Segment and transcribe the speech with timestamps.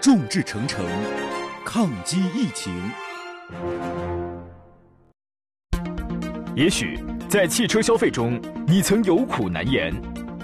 [0.00, 0.82] 众志成城，
[1.62, 2.72] 抗击疫情。
[6.56, 9.92] 也许在汽车消费中，你曾有苦难言；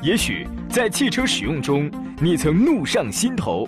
[0.02, 1.90] 也许在汽车使用中，
[2.20, 3.66] 你曾怒上心头。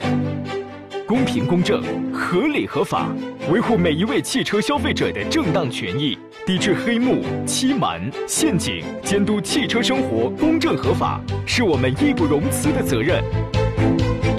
[1.07, 1.83] 公平公正、
[2.13, 3.09] 合理合法，
[3.51, 13.25] 维护每一位汽车消费者的正当权益，抵制黑幕、欺瞒、陷阱，监督汽车生活公正合法，是我们义不容辞的责任。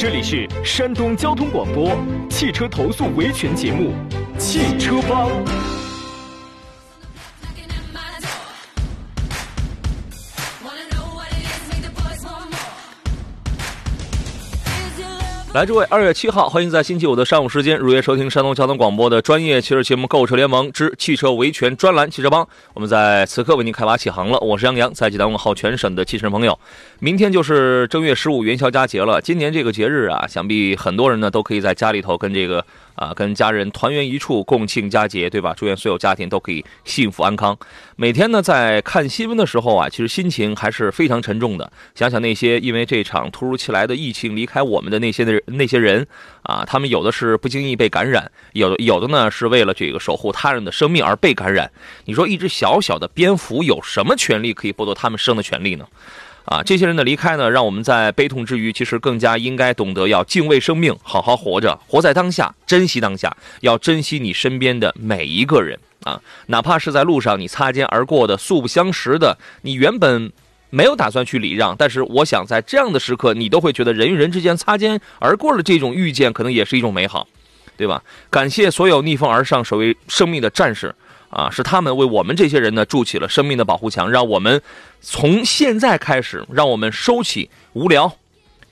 [0.01, 1.91] 这里是山东交通广播
[2.29, 3.91] 汽车投诉维权节目
[4.37, 5.27] 《汽车帮》。
[15.51, 22.47] 来，诸位，二月七号，欢迎在星期五的上午时间如约收听山东交通广播的专业汽车节目《购车联盟之汽车维权专栏》汽车帮。
[22.75, 26.57] 我们在此刻为您开发起航了，我是杨洋，在济南问候全省的汽车朋友。
[26.99, 32.63] 明天就是正月十五元宵佳节了，今年这个节日啊，想必很多人呢都可以在家里头跟这个。
[32.99, 35.53] 啊，跟家人团圆一处，共庆佳节，对吧？
[35.55, 37.57] 祝愿所有家庭都可以幸福安康。
[37.95, 41.71] 每天呢，在看新闻的时候啊，其实心情还是非常沉重的。
[41.95, 46.05] 想想那些因为这场突如其来的疫情离开我们的那些的那些人
[46.43, 51.71] 啊，他们有的是不经意被感染，有有的呢是为了这个守护他人的生命而被感染。
[52.03, 55.87] 你说，一只小小的蝙蝠有什么权利可以剥夺他们生的权利呢？
[56.49, 70.31] 啊，这些人的离开呢，让我们在悲痛之余，其实更加应该懂得要敬畏生命，好好活着，活在当下，珍惜当下，要珍惜你身边的每一个人啊，哪怕是在路上你擦肩而过的素不相识的，你原本
[70.71, 77.27] 没有打算去礼让，但是我想在这样的时刻，你都会觉得人与人之间擦肩而过的这种遇见，可能也是一种美好，
[77.77, 78.01] 对吧？
[78.31, 80.95] 感谢所有逆风而上、守卫生命的战士。
[81.29, 84.61] 啊，是他们为我们这些人呢筑起了生命的保护墙，让我们
[84.99, 88.17] 从现在开始，让我们收起无聊、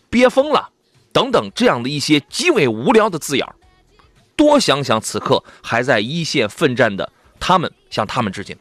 [0.10, 0.70] 憋疯了
[1.14, 3.48] 等等这样的一些极为无聊的字眼
[4.36, 8.56] 多想想此刻还在一线奋战的他们，向他们致敬。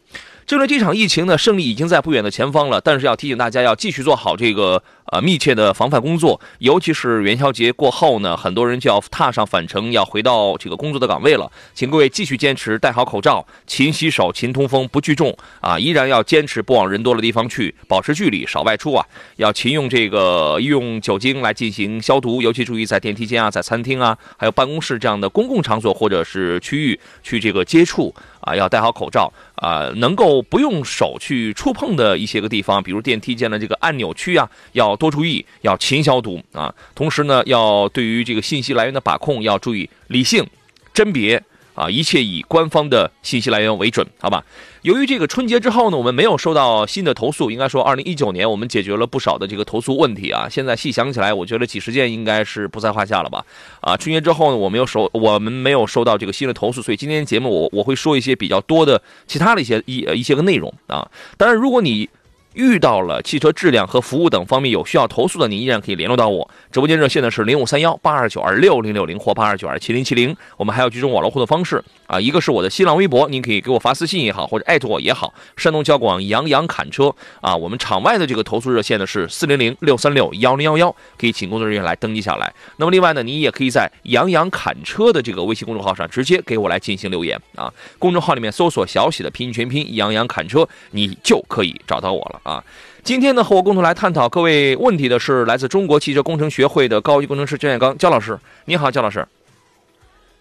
[0.46, 4.82] 针对这场疫情呢，胜利已经在不远的前方了，但是要提醒大家要继续做好这个
[5.12, 15.36] 呃密切的防范工作，尤其是元宵节过后呢，很多人就要踏上返程，要回到这个工作的岗位了，请各位继续坚持戴好口罩、勤洗手、勤通风、不聚众。
[15.60, 19.04] 啊，依然要坚持不往人多的地方去，保持距离，少外出啊，
[19.36, 28.14] 要勤用这个用酒精来进行消毒，尤其注意在电梯间啊、在餐厅啊、还有办公室这样的公共场所或者是区域去这个接触。
[28.40, 29.32] 啊，要戴好口罩。
[29.56, 36.74] 啊，能够不用手去触碰的一些个地方，比如电梯间的这个按钮区啊，要多注意，要勤消毒啊。
[36.94, 40.44] 同时呢，要对于这个信息来源的把控要注意理性、
[40.92, 41.42] 甄别。
[41.76, 44.42] 啊，一切以官方的信息来源为准，好吧？
[44.80, 50.48] 由于这个春节之后呢，我们没有收到新的投诉，应该说，二零一九年我们解决了不少的这个投诉问题啊。
[50.48, 53.44] 现在细想起来，我觉得几十件应该是不在话下了吧？
[53.82, 61.06] 啊，春节之后呢，我没有收，我们没有收到这个新的投诉，所以今天节目我我会说一些比较多的其他的一些一一些个内容啊。
[61.36, 62.08] 当然，如果你
[62.56, 66.50] 遇到了汽车质量和服务等方面有需要投诉的，您依然可以联络到我。
[66.72, 70.34] 直播间热线呢是零五三幺八二九二六零六零或八二九二七零七零。
[70.56, 75.34] 我们还有几种网络互动方式啊，一个是我的新浪微博，您可以给我发私信也好，或者艾特我也好。
[75.58, 82.50] 山东交广杨洋侃车啊，我们场外的这个投诉热线呢是四零零六三六幺零幺幺，可以请工作人员来登记下来。
[82.78, 87.70] 那么另外呢，你也可以在杨洋侃车的这个微信公众号上直接给我来进行留言啊。
[87.98, 92.40] 公众号里面搜索小喜的拼音全拼杨洋侃车，你就可以找到我了。
[92.46, 92.62] 啊，
[93.02, 98.38] 今天呢，和我共同来探讨各位问题的是来自中国汽车工程学会的高级工程师焦建刚焦老师。
[98.66, 99.26] 你好，焦老师。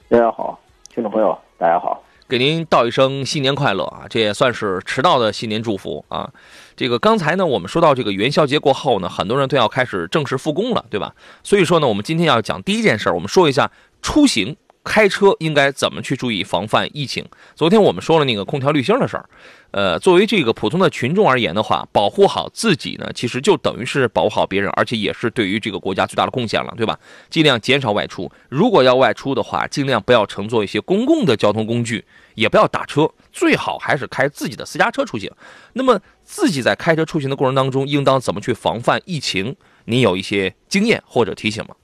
[0.08, 0.60] 大家好，
[0.94, 4.06] 听众朋友，大家好，给您道一声新年快乐啊！
[4.08, 6.30] 这也算是迟到的新年祝福啊。
[6.76, 11.16] 这个刚才呢，我们说到这个元宵节过后呢，很多人都要开始正式复工了，对吧？
[11.42, 13.72] 所以说呢，我们今天要讲第一件事，我们说一下
[14.04, 14.56] 出行。
[14.86, 17.26] 开车应该怎么去注意防范疫情？
[17.56, 19.28] 昨天我们说了那个空调滤芯的事儿，
[19.72, 26.98] 呃，作为这个普通的群众而言的话，保护好自己呢，其实就等于是保护好别人，而且也是对于这个国家最大的贡献了，对吧？
[27.32, 32.06] 尽量减少外出，如果要外出的话，尽量不要乘坐一些公共的交通工具，
[32.36, 35.32] 也不要打车，最好还是开自己的私家车出行。
[35.74, 39.56] 那么自己在开车出行的过程当中，应当怎么去防范疫情？
[39.86, 41.76] 您有一些经验或者提醒吗？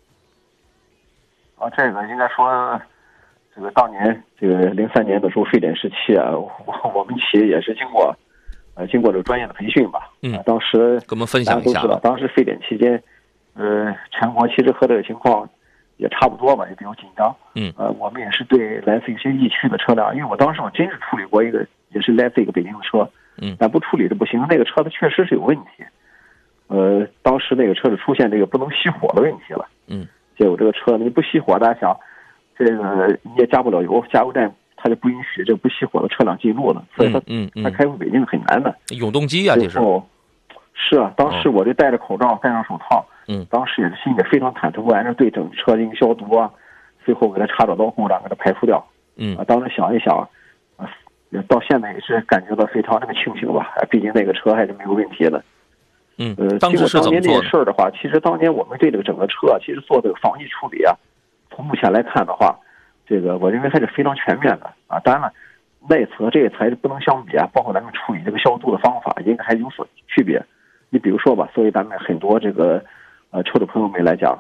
[1.57, 2.79] 啊，这个应该说。
[3.53, 6.49] 这个当年这个零三年的时候，非典时期啊，我
[6.95, 8.15] 我们企业也是经过，
[8.75, 10.09] 呃，经过这个专业的培训吧。
[10.21, 10.41] 嗯。
[10.45, 11.81] 当时跟我们分享一下。
[12.01, 13.01] 当时非典期间，
[13.55, 15.47] 呃，全国其实和这个情况
[15.97, 17.35] 也差不多吧，也比较紧张。
[17.55, 17.73] 嗯。
[17.77, 23.07] 呃，我们也是对来自一些疫区的车辆，因为我当时我真是处理过一个，也是来自一个北京的车。
[23.41, 23.55] 嗯。
[23.59, 25.83] 但不处理的不行，那个车子确实是有问题。
[26.67, 29.67] 呃，当时那个车子出现这个不能熄火的问题了。
[29.87, 30.07] 嗯。
[30.37, 31.99] 结果这个车你不熄火，大家想，
[32.57, 38.75] 这个你也加不了油，加油站它就不允许这不熄火的车辆进入了，所以它嗯嗯它开回北京很难的。
[38.97, 39.79] 永动机啊，这是。
[40.73, 46.49] 是啊，当时我就戴着口罩，戴上手套，嗯当时也是心里非常忐忑不安，着对整车进行消毒啊，
[47.05, 48.83] 最后给它插着导火让给它排除掉。
[49.15, 50.17] 嗯啊，当时想一想，
[50.77, 50.89] 啊，
[51.47, 55.43] 到现在也是感觉到非常那个庆幸吧，啊毕竟那个车还是没有问题的。
[56.17, 57.41] 嗯呃，，当时是经过当年这怎么做的？
[57.41, 61.10] 件事儿的话，其实当年我们对这个整个车啊，其实做这个防疫处理啊，从
[61.57, 62.57] 目前来看的话，
[63.05, 64.99] 这个我认为还是非常全面的啊。
[64.99, 65.33] 当然了，
[65.89, 70.43] 内测这一次还是不能相比啊，包括咱们处理这个消毒的方法，应该还有所区别。
[70.89, 72.83] 你比如说吧，作为咱们很多这个
[73.31, 74.37] 呃车主朋友们来讲，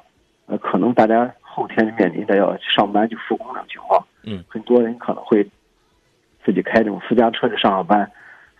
[0.47, 5.47] 呃，可能大家后天就面临着要上班就复工这种情况，嗯，很多人可能会
[6.43, 8.11] 自己开这种私家车去上下班，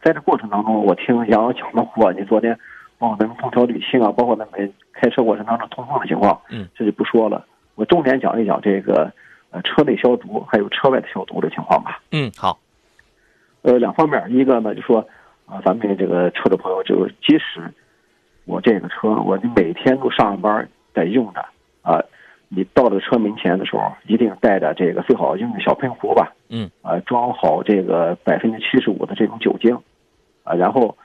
[0.01, 2.57] 在这过程当中，我听杨洋讲的话，你昨天
[2.97, 7.45] 包括咱们空调滤芯啊，包括咱们开车过程当中通风的情况，嗯，这就不说了。
[7.75, 9.11] 我重点讲一讲这个
[9.49, 12.01] 呃车内消毒还有车外的消毒的情况吧。
[12.11, 12.59] 嗯，好，
[13.61, 15.07] 呃，两方面，一个呢就说
[15.45, 17.73] 啊、咱们这个车的朋友就是，即使
[18.45, 21.45] 我这个车我每天都上班在用着
[21.81, 21.99] 啊、
[22.47, 29.77] 你到了车门前的时候，一定带着这个最好用个小喷壶吧，嗯，啊、装好这个百分之七十五的这种酒精，
[30.43, 30.97] 啊，然后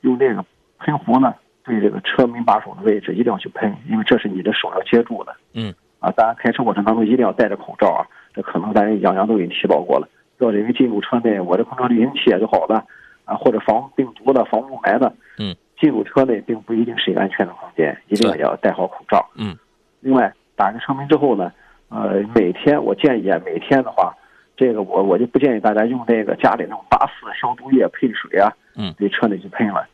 [0.00, 0.44] 用这个
[0.78, 1.34] 喷壶呢，
[1.64, 5.72] 对这个车门把手的位置一定要去喷，因为这是你的手要接住的，嗯，
[6.04, 12.84] 啊，大家开车过程当中一定要戴着口罩啊，这可能咱杨洋都给你提到过了，不要因为进入车内我这空调滤清器也就好了。
[13.24, 19.26] 啊，或者防病毒的、防雾霾的，嗯，进入车内并不一定是一个安全的空间，一定对要戴好口罩。
[19.34, 19.56] 嗯，
[20.00, 21.50] 另外打开车门之后呢，
[21.88, 24.12] 呃，每天我建议啊，每天的话，
[24.58, 29.88] 这个我我就不建议大家用那个家里那种八四消毒液配水啊，嗯对车内去喷了。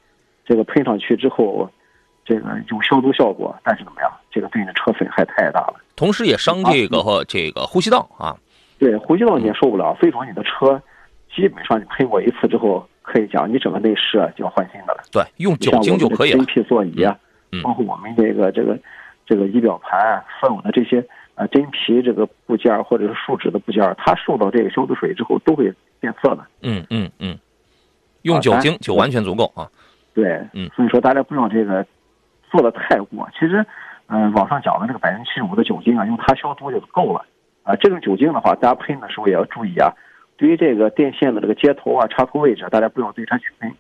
[0.45, 1.71] 这个喷上去之后，
[2.25, 4.11] 这个有消毒效果，但是怎么样？
[4.31, 5.75] 这个对你的车损害太大了。
[5.97, 8.37] 同时也伤这个和这个呼吸道啊。
[8.79, 10.81] 对，呼吸道你也受不了，所以说你的车
[11.35, 15.03] 基本上你喷过一次之后，可以讲你整个内饰啊就要换新的了。
[15.13, 16.37] 对，用酒精就可以了。
[16.39, 17.19] 真皮座椅啊，
[17.63, 18.79] 包括我们这个这个
[19.27, 26.47] 这个仪表盘啊，所有的这些啊真皮这个部件或者是树脂的部件，它受到这个消毒水之后都会变色的。
[26.63, 27.39] 嗯嗯嗯，
[28.23, 29.69] 用酒精就完全足够啊。
[30.15, 31.85] 对，嗯所以说大家不要这个
[32.51, 33.29] 做的太过。
[33.33, 33.65] 其实，
[34.09, 37.25] 嗯、网上讲的这个百分之七十五的酒精啊，用它消毒就够了。
[37.63, 39.93] 啊，这种酒精的话，大家喷的时候也要注意啊。
[40.37, 43.73] 对于这个电线的这个接头啊、插头位置，大家不要对它去喷。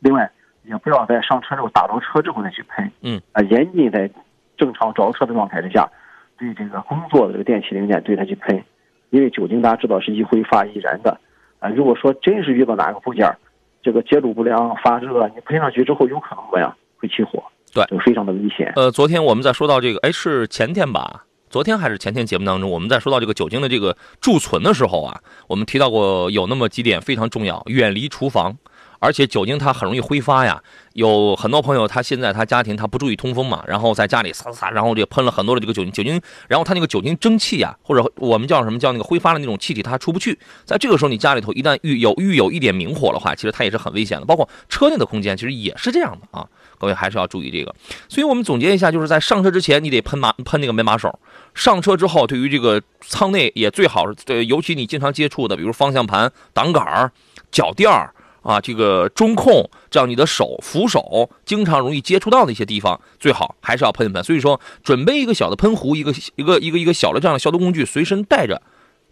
[0.00, 0.30] 另外，
[0.64, 2.90] 也不要在上车之后打着车之后再去喷。
[3.02, 3.20] 嗯。
[3.32, 4.10] 啊，严禁在
[4.56, 5.88] 正常着车的状态之下，
[6.38, 8.64] 对这个工作的这个电器零件对它去喷，
[9.10, 11.20] 因为酒精大家知道是易挥发易燃的。
[11.58, 13.30] 啊，如果说真是遇到哪个部件，
[13.82, 16.74] 这个接触不良发热，你喷上去之后有可能怎么样？
[16.98, 17.44] 会起火，
[17.76, 18.72] 对就非常的危险。
[18.74, 21.24] 呃，昨天我们在说到这个，哎，是前天吧？
[21.50, 28.56] 昨天还是前天节目当中，我们在说到这个酒精的这个贮存的时候啊，我们提到过有那么几点非常重要：远离厨房，
[28.98, 30.62] 而且酒精它很容易挥发呀。
[30.94, 40.38] 有很多朋友他现在他家庭他不注意通风嘛，然后在家里撒撒撒，然后这个喷了很多的这个酒精酒精，然后他那个酒精蒸汽呀，或者我们叫什么叫那个挥发的那种气体，它出不去。
[40.64, 44.26] 在这个时候，你家里头一旦遇有遇有一点明火的话，其实它也是很危险的。
[44.26, 46.48] 包括车内的空间，其实也是这样的啊。
[46.78, 47.74] 各位还是要注意这个。
[48.08, 51.08] 所以我们总结一下，就是在上车之前，你得喷马喷那个门把手；
[51.54, 57.10] 上车之后，对于这个舱内也最好是，对，尤其你经常接触的，比如方向盘、挡杆、
[57.50, 57.90] 脚垫
[58.42, 64.22] 啊，这个中控，这样你的手扶手经常容易接触到的一些地方，最好还是要喷一喷。
[64.22, 68.62] 所以说，准备一个小的喷壶，一个一个一个一个小的这样的消毒工具随身带着，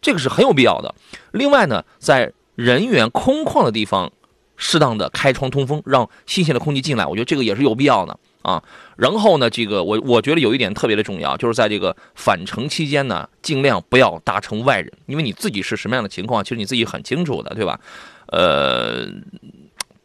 [0.01, 0.95] 这个是很有必要的。
[1.33, 4.13] 另外呢，在人员空旷的地方。
[4.57, 8.63] 适当的开窗通风，让新鲜的空气进来，我觉得这个也是有必要的啊。
[8.97, 17.81] 然后呢，这个我我觉得有一点特别的重要，就是在这个返程期间呢，尽量不要搭乘外人，因为你自己是什么样的情况，其实你自己很清楚的，对吧？
[18.27, 19.07] 呃，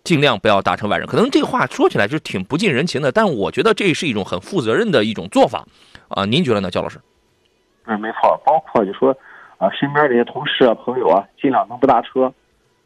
[0.03, 1.07] 尽量不要搭乘外人。
[1.07, 5.65] 可能这个话说起来是挺不近人情的，但我觉得这是一种很负责任的一种做法
[6.07, 6.25] 啊。
[6.25, 6.99] 您觉得呢，焦老师？
[7.85, 9.15] 嗯，没错，包括就说
[9.57, 12.31] 啊，身边这些同事啊、朋友啊，尽量能不搭车，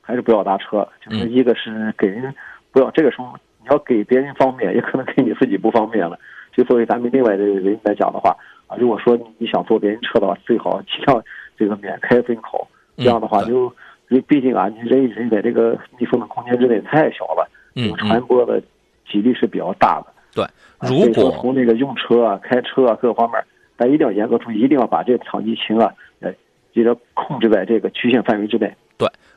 [0.04, 0.88] 还是不要搭车。
[1.02, 2.32] 就是一个是给人
[2.72, 6.20] 不要这个时候你要给别人方便，也可能给你自己不方便了。
[6.56, 11.24] 就作为咱们另外的人来讲的话啊，如果说你想坐别人车的话，最好尽量
[11.58, 12.68] 这个免开分口，
[12.98, 13.66] 这样的话嗯就
[14.10, 17.50] 因为毕竟啊，你人与人在这个密封的空间之内太小了，
[17.98, 18.62] 传播的
[19.10, 20.08] 几率是比较大的。
[20.36, 23.44] 对，啊所以说如果从那个用车啊、开车啊各个方面，
[23.78, 26.32] 咱一定要严格注意，一定要把这场疫情啊，呃，
[26.74, 28.72] 这个控制在这个局限范围之内。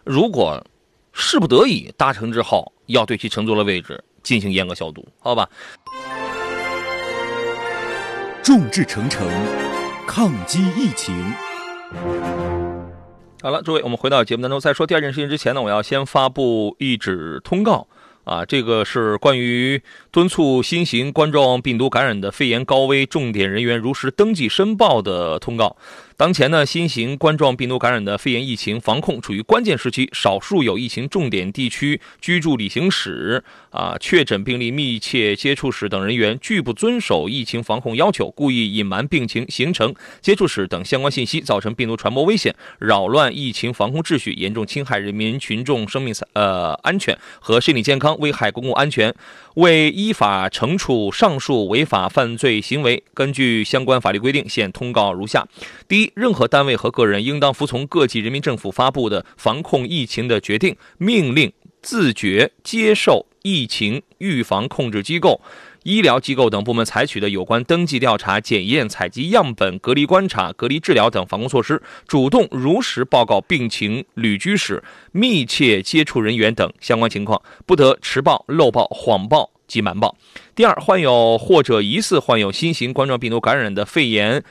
[0.04, 0.64] 如果
[1.12, 5.48] 势不得已搭乘之后，要对其乘坐的位置进行严格消毒，好吧？
[8.42, 9.26] 众志成城，
[10.06, 11.14] 抗击疫情。
[13.42, 14.60] 好了，诸位，我们回到节目当中。
[14.60, 17.88] 在说第二件事情之前呢，我要先发布一纸通告
[18.24, 25.76] 啊，这个是关于敦促新型冠状病毒感染的肺炎高危重点人员如实登记申报的通告。
[26.18, 49.14] 当前呢，新型冠状病毒感染的肺炎疫情防控处于关键时期，少数有疫情重点地区居住旅行史、啊确诊病例密切接触史等人员拒不遵守疫情防控要求，故意隐瞒病情、行程、接触史等相关信息，造成病毒传播危险，扰乱疫情防控秩序，严重侵害人民群众生命呃安全和身体健康，危害公共安全。
[49.56, 55.48] 为依法惩处上述违法犯罪行为，根据相关法律规定，现通告如下：
[55.88, 65.40] 第一，任何单位和个人应当服从各级人民政府发布的防控疫情的决定、命令，自觉接受疫情预防控制机构、
[65.86, 80.16] 医疗机构等部门采取的有关登记、调查、检验、采集样本、隔离观察、隔离治疗等防控措施，主动如实报告病情、旅居史、密切接触人员等相关情况，不得迟报、漏报、谎报及瞒报。
[80.56, 84.42] 第二，患有或者疑似患有新型冠状病毒感染的肺炎。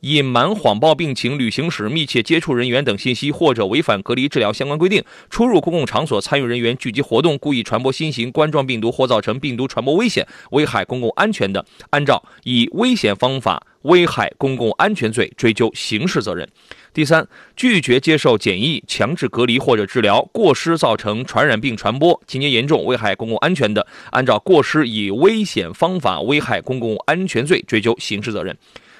[0.00, 16.48] 隐瞒、谎报病情、旅行史、密切接触人员等信息，或者违反隔离治疗相关规定，出入公共场所参与人员聚集活动，故意传播新型冠状病毒或造成病毒传播危险，危害公共安全的，按照以危险方法危害公共安全罪追究刑事责任。
[16.92, 28.56] 第三，拒绝接受检疫、强制隔离或者治疗，过失造成传染病传播，情节严重，危害公共安全的，按照过失以危险方法危害公共安全罪追究刑事责任。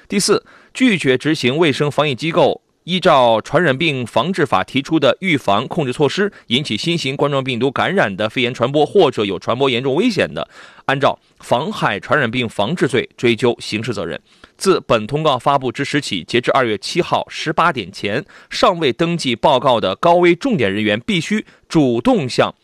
[0.08, 10.48] 第四，拒绝执行卫生防疫机构依照《传染病防治法》提出的预防控制措施，引起新型冠状病毒感染的肺炎传播，或者有传播严重危险的，
[10.86, 14.20] 按照妨害传染病防治罪追究刑事责任。
[14.56, 22.54] 自本通告发布之时起，截至二月七号十八点前，尚未登记报告的高危重点人员，必须主动向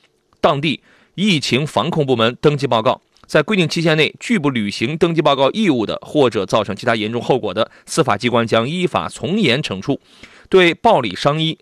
[0.41, 0.83] 当地
[1.15, 3.01] 疫情防控部门登记报告。
[3.27, 10.01] 在规定期限内拒不履行登记报告义务的，或者造成其他严重后果的，司法机关将依法从严惩处。
[10.49, 11.59] 对暴力伤医、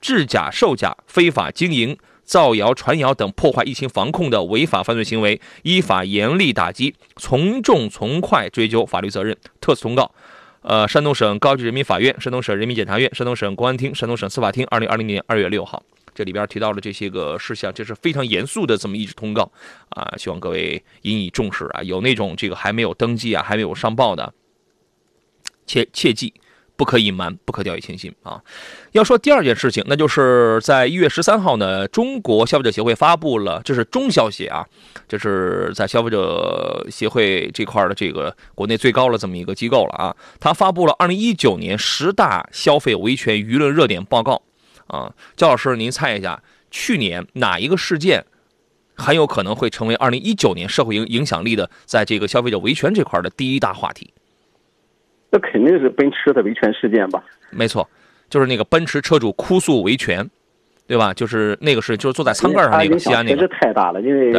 [0.00, 9.34] 制假售假、非法经营、造谣传谣等破坏疫情防控的违法犯罪行为，依法严厉打击，从重从快追究法律责任。
[9.62, 10.12] 特此通告，
[10.60, 15.82] 呃，山东省高级人民法院、山东省人民检察院、山东省公安厅、山东省司法厅，二零二零年二月六号。
[16.18, 19.48] 这里边提到了这些个事项，这是非常严肃的这么一纸通告
[19.90, 21.82] 啊，希望各位引以重视啊。
[21.84, 24.34] 有那种这个还没有登记啊，还没有上报的，
[25.64, 26.34] 切切记
[26.76, 28.42] 不可隐瞒，不可掉以轻心啊。
[28.90, 34.66] 要说第二件事情，那就是在一月十三号呢，中国消费者协会发布了，这是中消协啊，
[35.06, 40.16] 这是在消费者协会这块的这个国内最高的这么一个机构了啊。
[40.40, 44.42] 它发布了二零一九年十大消费维权舆论热点报告。
[44.88, 48.24] 啊，焦老师，您猜一下，去年哪一个事件
[48.94, 54.12] 很有可能会成为二零一九年社会影影响力的，在这个消费者维权这块的第一大话题？
[55.30, 57.22] 那肯定是奔驰的维权事件吧？
[57.50, 57.88] 没错，
[58.30, 60.28] 就是那个奔驰车主哭诉维权，
[60.86, 61.12] 对吧？
[61.12, 63.36] 就是那个是，就是坐在舱盖上那个西安那个。
[63.36, 64.32] 确实太大了，因为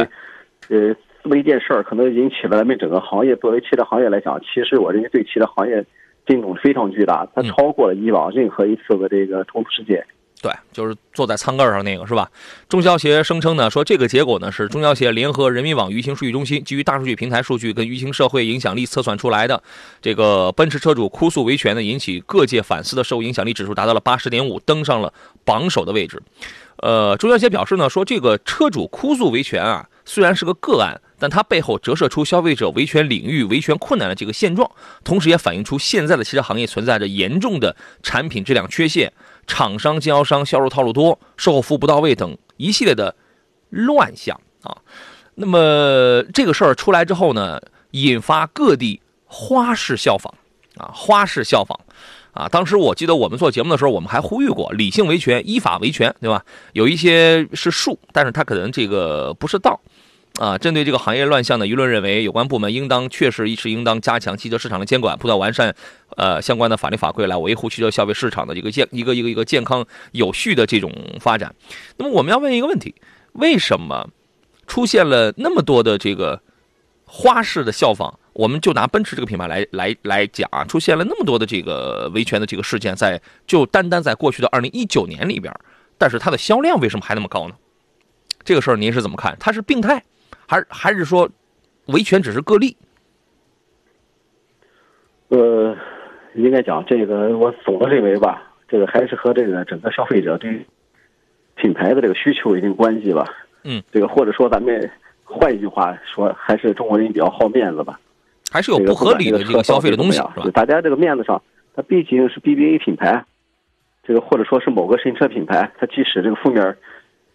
[0.68, 0.92] 呃，
[1.22, 3.36] 这么一件事儿，可能引起了咱们整个行业。
[3.36, 5.84] 作为汽车行业来讲，其实我认为对汽车行业
[6.26, 10.04] 震动非常巨大，它超过了以往任何一次的这个冲突事件。
[10.42, 12.30] 对，就是坐在舱盖上那个是吧？
[12.66, 19.62] 中消协声称呢，说这个结果呢是中消协联合人民网舆情数据中心基于大数据平台数据跟舆情社会影响力测算出来的。
[20.00, 25.12] 这个奔驰车主哭诉维权呢，引起各界反思的社会影响力指数达到了八十点五，登上了
[25.44, 26.22] 榜首的位置。
[26.76, 34.70] 呃，中消协表示呢，说这个车主哭诉维权啊，虽然是个个案，但它背后折射出消费者维权领域维权困难的这个现状，
[35.04, 39.12] 同时也反映出现在的汽车行业存在着严重的产品质量缺陷。
[39.46, 43.14] 厂商、经销商销售套路多、售后服务不到位等一系列的
[43.70, 44.76] 乱象啊。
[45.34, 47.60] 那么这个事儿出来之后呢，
[47.92, 50.34] 引发各地花式效仿
[50.76, 51.78] 啊，花式效仿
[52.32, 52.48] 啊。
[52.48, 56.44] 当时我记得我们做节目的时候，我们还呼吁过理性维权、依法维权，对吧？
[56.72, 59.80] 有一些是术，但是它可能这个不是道。
[60.38, 65.74] 啊，针对这个行业乱象呢，舆论认为有关部门应当确实是应当加强汽车市场的监管，不断完善
[66.16, 71.54] 呃相关的法律法规，来维护汽车消费市场的一个健一个一个一个健康有序的这种发展。
[71.98, 72.94] 那么我们要问一个问题：
[73.32, 74.08] 为什么
[74.66, 76.40] 出现了那么多的这个
[77.04, 78.14] 花式的效仿？
[78.32, 85.52] 我们就拿奔驰这个品牌来来来讲啊，出现了那么多的这个维权的这个事件，在就单单在过去的二零一九年里边，
[85.98, 87.54] 但是它的销量为什么还那么高呢？
[88.44, 89.36] 这个事儿您是怎么看？
[89.38, 90.02] 它是病态？
[90.50, 91.30] 还还是说，
[91.86, 92.76] 维权只是个例？
[95.28, 95.76] 呃，
[96.34, 100.66] 应该讲这个，我总的认为吧，这个还是和这个整个消费者对
[101.54, 103.24] 品牌的这个需求有一定关系吧。
[103.62, 104.90] 嗯，这个或者说咱们
[105.22, 108.00] 换一句话说，还是中国人比较好面子吧。
[108.50, 110.50] 还是有不合理的这个消费的东西，是吧？
[110.52, 111.40] 大家这个面子上，
[111.76, 113.24] 它毕竟是 BBA 品牌，
[114.02, 116.76] 这个或者说是某个神车品牌，它即使这个负面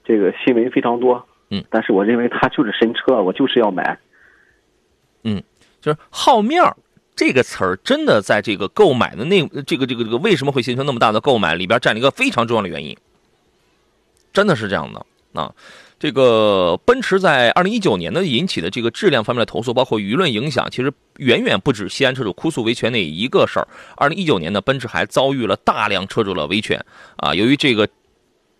[0.04, 3.98] 这个新闻非常多，嗯，但是我认为它就是神车，我就是要买。
[5.24, 5.42] 嗯，
[5.82, 6.75] 就是好面儿
[7.16, 12.98] 这个词儿，真的在这个购买的那这个这个这个为什么会形成那么大的购买里边占了一个非常重要的原因，
[14.34, 15.06] 真的是这样的
[15.40, 15.54] 啊。
[15.98, 23.68] 这个奔驰在二零一九年呢引起的这个质量方面的投诉，包括舆论影响，其实远远不止西安车主哭诉维权那一个事儿。
[23.96, 26.84] 二零一九年呢，奔驰还遭遇了大量车主的维权
[27.16, 27.34] 啊。
[27.34, 27.88] 由于这个，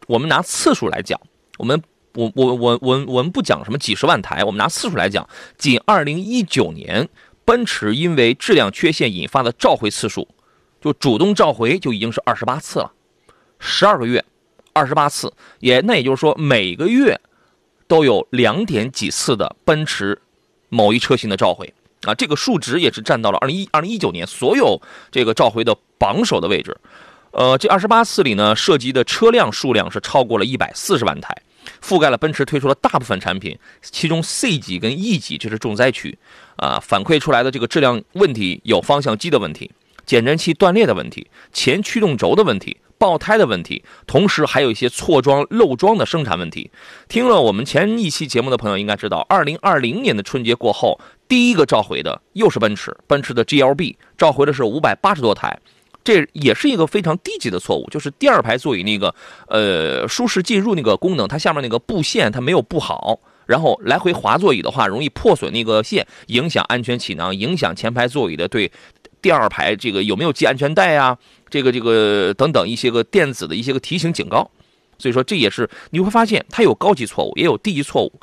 [0.08, 1.20] 我们拿次数来讲，
[1.58, 1.80] 我们
[2.16, 7.08] 我我我我我们不讲什么几十万台，我们拿次数来讲，仅二零一九年，
[7.44, 10.28] 奔驰因为质量缺陷引发的召回次数，
[10.82, 12.92] 就主动召回就已经是二十八次了，
[13.60, 14.24] 十二个月。
[14.78, 15.32] 二十八次，
[15.62, 17.18] 也那也就是说，每个月
[17.88, 20.22] 都有两点几次的奔驰
[20.68, 24.82] 某一车型的召回啊，这个数值也是占到了二零一二零一九年所有
[25.12, 26.76] 这个召回的榜首的位置。
[27.32, 31.34] 呃，这二十八次里呢，涉及的车辆数量是超过了一百四十万台，
[31.84, 36.18] 覆盖了奔驰推出的大部分产品，其中 C 级跟 E 级这是重灾区
[36.58, 39.72] 啊，反馈出来的这个质量问题有方向机的问题、
[40.06, 42.78] 减震器断裂的问题、前驱动轴的问题。
[42.98, 46.72] 爆胎的问题，同时还有一些错装漏装的生产问题。
[47.10, 55.60] 听了我们前一期节目的朋友应该知道，二零二零年的春节过后，第一个召回的又是奔驰，奔驰的 GLB 召回的是五百八十多台，
[56.06, 59.14] 这也是一个非常低级的错误，就是第二排座椅那个
[59.48, 68.72] 呃舒适进入那个功能，它下面那个布线它没有布好，然后来回滑座椅的话，容易破损那个线，影响安全气囊，影响前排座椅的对
[69.20, 71.18] 第二排这个有没有系安全带啊？
[71.50, 74.50] 这个这个等等一些个电子的一些个提醒警告，
[75.00, 78.14] 所以说这也是你会发现它有高级错误，也有低级错误。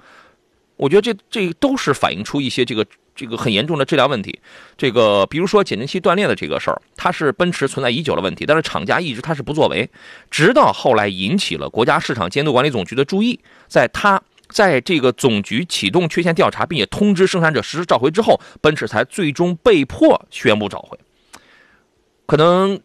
[0.83, 4.41] 我觉得这这都是反映出一些这个这个很严重的质量问题。
[4.77, 9.89] 这个比如说减震器断裂的这个事儿，它是奔驰存在已久的问题，但是厂家一直它是不作为，
[10.29, 20.99] 直到后来引起了国家市场监督管理总局的注意，在它在这个总局启动缺陷调查，并且通知生产者实施召回之后，奔驰才最终被迫宣布召回。
[22.27, 22.81] 可能。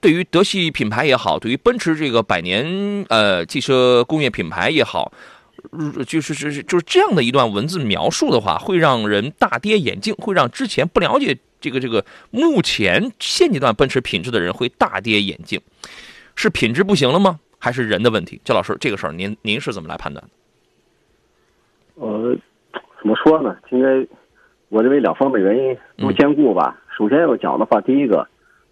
[0.00, 5.10] 对于德系品牌也好，对于奔驰这个百年呃汽车工业品牌也好，
[6.06, 15.60] 就是是就是这样的一段文字描述的话，会让人大跌眼镜，会让之前不了解这个这个目前现阶段奔驰品质的人会大跌眼镜。
[16.36, 17.40] 是品质不行了吗？
[17.58, 18.40] 还是人的问题？
[18.44, 20.30] 焦老师，这个事儿您您是怎么来判断的？
[22.06, 22.36] 呃，
[23.00, 23.56] 怎么说呢？
[23.70, 24.06] 应该
[24.68, 26.80] 我认为两方面原因都兼顾吧。
[26.96, 28.28] 首先要讲的话，第一个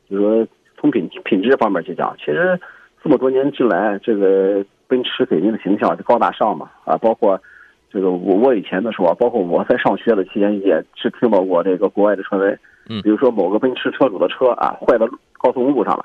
[0.09, 0.49] 就是说。
[0.81, 2.59] 从品品质方面去讲，其实
[3.05, 7.41] 这么多年之来，这个奔驰给人的形象就高大上嘛啊，包括
[7.91, 12.59] 这个我我以前的时候，包括我在上学的期间，也是听到过这个国外的传闻，
[12.91, 16.05] 嗯，比如说某个奔驰车主的车啊坏到高速公路上了，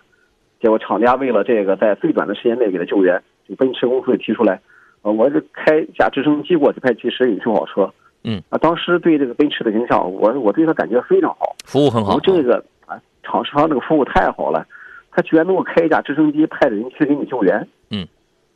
[0.61, 4.61] 结果厂家为了这个在最短的时间内给他救援，这奔驰公司提出来，
[5.01, 7.91] 呃，我这开架直升机过去派技师给你修好车，
[8.23, 8.41] 嗯。
[8.49, 12.95] 啊，当时对这个奔驰的形象，我我对他感觉非常好，服务很好，这个啊。
[13.21, 14.65] 厂商这个服务太好了，
[15.11, 17.67] 他居然能够开一架直升机派着人去给你救援。
[17.91, 18.07] 嗯，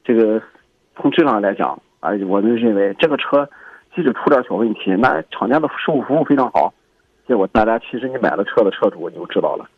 [0.04, 0.42] 这个
[0.96, 3.48] 从质量来讲啊，我们认为这个车
[3.96, 6.74] 即使出点小问题，那厂家的售后服务非常好。
[7.28, 9.70] 结果大家其实你买了车的车主你就知道了，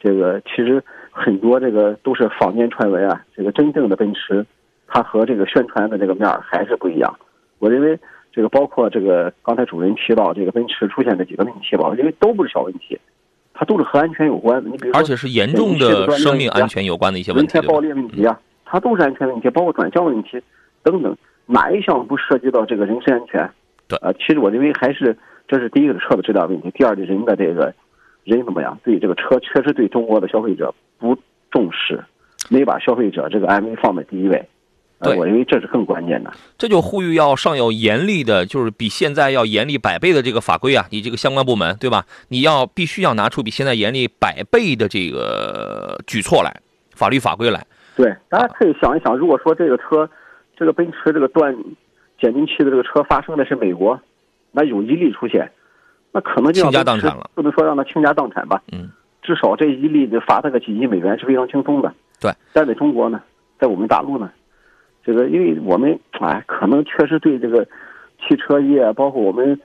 [0.00, 3.22] 这个其实很多这个都是坊间传闻啊。
[3.36, 4.46] 这个真正的奔驰，
[4.86, 7.14] 它和这个宣传的这个面还是不一样。
[7.58, 7.98] 我认为
[8.32, 12.98] 这个包括这个刚才主任提到这个奔驰出现的几个问题吧，我认为都不是小问题。
[13.54, 18.40] 它都是和安全有关的，你比如说，而且是严重的生命安全有关的一些问题，轮胎爆裂问题啊，
[18.72, 20.40] 它都是安全问题，包括转向问题
[20.82, 23.50] 等等，哪一项不涉及到这个人身安全？
[23.86, 25.14] 对，呃，其实我认为还是
[25.46, 27.74] 这是第一个车的质量问题，第二个人的这个
[28.24, 28.78] 人怎么样？
[28.82, 31.14] 对这个车确实对中国的消费者不
[31.50, 32.02] 重视，
[32.48, 34.42] 没把消费者这个安危放在第一位。
[35.02, 36.32] 对，我认为这是更关键的。
[36.56, 40.86] 这就呼吁要上有严厉的，就是比现在要严厉百倍的这个法规啊！
[40.88, 42.06] 你这个相关部门，对吧？
[42.28, 46.62] 你要必须要拿出比现在严厉百倍的这个举措来，
[46.94, 47.66] 法律法规来。
[47.96, 50.08] 对，大家可以想一想，如果说这个车，
[50.56, 51.54] 这个奔驰这个断
[52.20, 54.00] 减震器的这个车发生的是美国，
[54.50, 55.50] 那有一例出现，
[56.10, 57.30] 那可能就倾家荡产了。
[57.34, 58.62] 不能说让他倾家荡产吧？
[58.72, 58.90] 嗯，
[59.22, 61.92] 至少这一例就罚他个几亿美元是非常轻松的。
[62.20, 63.20] 对，但在中国呢，
[63.58, 64.30] 在我们大陆呢？
[65.04, 67.66] 这个，因为我们哎，可能确实对这个
[68.20, 69.60] 汽车业，包括我们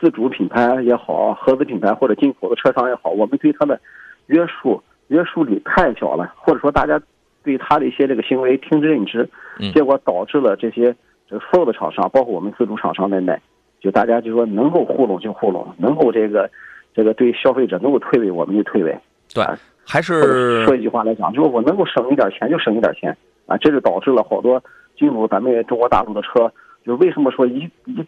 [0.00, 3.80] 自主品牌也好，合资品牌或者进口的车商也好，我们对它的
[4.26, 7.00] 约束约束力太小了，或者说大家
[7.42, 9.28] 对他的一些这个行为听之任之，
[9.72, 10.94] 结果导致了这些
[11.28, 13.38] 这个所有的厂商，包括我们自主厂商在内，
[13.80, 16.50] 就大家就说能够糊弄就糊弄，能够这个
[16.94, 18.96] 这个对消费者能够退位我们就退位。
[19.34, 19.44] 对，
[19.86, 24.62] 还是说一句话来讲，就是我能够省一点钱就省一点钱啊，这就导致了好多
[24.96, 26.52] 进入咱们中国大陆的车，
[26.84, 28.06] 就为什么说一一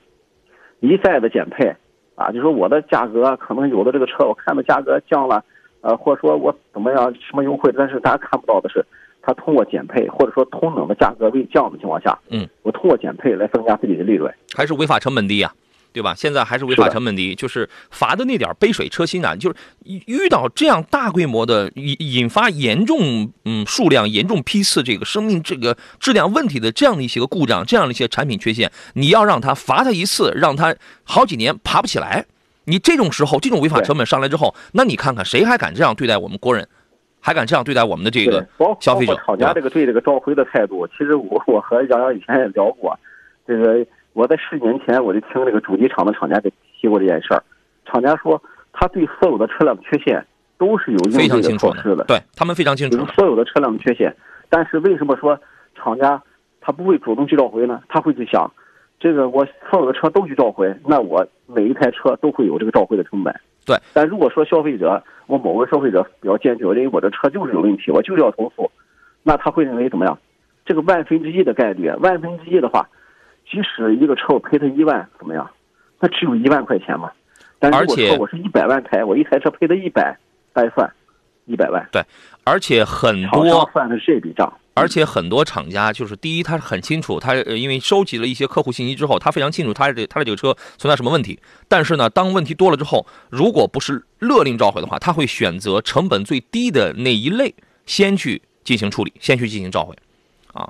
[0.80, 1.74] 一再的减配
[2.14, 2.30] 啊？
[2.30, 5.42] 就说我的价格可能有的这个车我看的价格降了，
[5.80, 8.84] 呃，或者说我怎么样什么优惠，但是大家看不到的是，
[9.26, 15.52] 他通过减配或者说同等的价格未降的情况下，嗯，我通过减配来增加自己的利润，还是违法成本低呀？
[15.92, 16.12] 对吧？
[16.16, 19.36] 现在还是违法成本低，就是罚的那点杯水车薪啊！
[19.36, 32.26] 就是遇到这样大规模的引引发严重嗯数量严重批次这个生命这个质量问题的这样的一些个故障，这样的一些产品缺陷，你要让他罚他一次，让他好几年爬不起来，
[32.64, 36.68] 你这种时候这种违法成本上来之后，那你看看谁还敢这样对待我们国人，
[37.24, 38.46] 还敢这样对待我们的这个
[38.80, 39.14] 消费者？
[39.24, 42.98] 厂家这个对这个召回的态度，其实我我和杨洋以前也聊过，
[43.46, 43.84] 这个。
[44.12, 46.48] 我在十年前我就听这个主机厂的厂家给
[46.80, 47.42] 提过这件事儿，
[47.84, 48.40] 厂家说
[48.72, 50.24] 他对所有的车辆缺陷
[50.56, 53.04] 都是有应对的措施的，对他们非常清楚。
[53.06, 54.14] 所有的车辆的缺陷，
[54.48, 55.36] 但是为什么说
[55.74, 56.22] 厂家
[56.60, 57.82] 他不会主动去召回呢？
[57.88, 58.48] 他会去想，
[59.00, 63.34] 这个我所有的车都去召回，那我每一台车都会有这个召回的成本。
[63.66, 68.70] 对，但如果说消费者我某个消费者比较坚决，我认为我的车就是有问题，我就是要投诉，
[69.22, 70.18] 那他会认为怎么样？
[70.66, 72.88] 这个万分之一的概率，万分之一的话。
[73.46, 75.48] 即使一个车我赔他一万怎么样？
[76.00, 77.10] 那只有一万块钱嘛。
[77.58, 80.16] 但如果说我是一百万台，我一台车赔他一百，
[80.54, 80.90] 再算
[81.44, 81.86] 一百万。
[81.92, 82.02] 对，
[82.44, 84.50] 而且很多算的是这笔账。
[84.74, 91.38] 而且很多厂家就是第一，他很清楚，他因为收集了一些客户信息之后，他非常清楚他的他的这个车存在什么问题。
[91.68, 97.54] 但是呢，当问题多了之后，如果不是勒令召回的话，他会选择成本最低的那一类
[97.86, 99.96] 先去进行处理，先去进行召回，
[100.52, 100.68] 啊。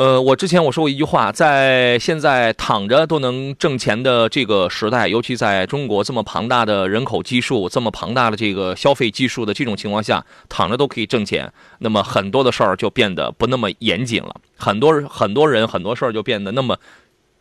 [0.00, 16.78] 呃，我之前我说过一句话，在现在躺着都能挣钱的这个时代，尤其在中国这么庞大的人口基数、这么庞大的这个消费基数的这种情况下，躺着都可以挣钱，那么很多的事儿就变得不那么严谨了，很多很多人很多事儿就变得那么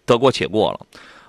[0.05, 0.79] 得过且过了。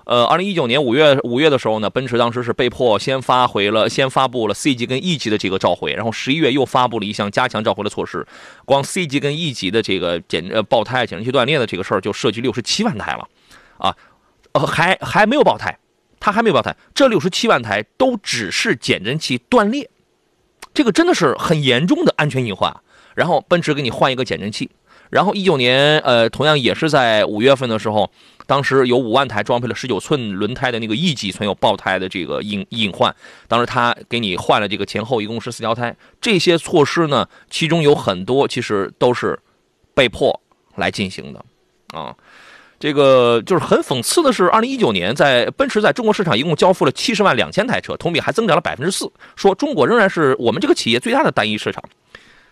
[0.05, 8.25] 呃，二零一九年五月五月的时候呢，奔驰当时是被迫先发回了，先发布了 C 级跟 E 级的这个召回，然后十一月又发布了一项加强召回的措施，
[8.65, 13.27] 光 C 级跟 E 级的这个减呃爆胎、减震器断裂的这个事儿就涉及六十七万台了，
[13.77, 13.95] 啊，
[14.53, 15.77] 呃还还没有爆胎，
[16.19, 19.89] 它还没有爆胎，这六十七万台都只是减震器断裂，
[20.73, 22.75] 这个真的是很严重的安全隐患，
[23.13, 24.71] 然后奔驰给你换一个减震器。
[25.11, 28.09] 然后一九年，呃，同样也是在五月份的时候，
[28.47, 33.13] 当时有五万台装配了十九寸轮胎的那个 E 级存有爆胎的这个隐隐患，
[33.47, 35.93] 当时他给你换了这个前后一共十四条胎。
[36.21, 39.37] 这些措施呢，其中有很多其实都是
[39.93, 40.39] 被迫
[40.75, 41.43] 来进行的，
[41.89, 42.15] 啊，
[42.79, 51.83] 这个就是很讽刺的是，二零一九年在奔驰在中国市场一共交付了七十万两千台车，同比还增长了百分之四，说中国仍然是我们这个企业最大的单一市场，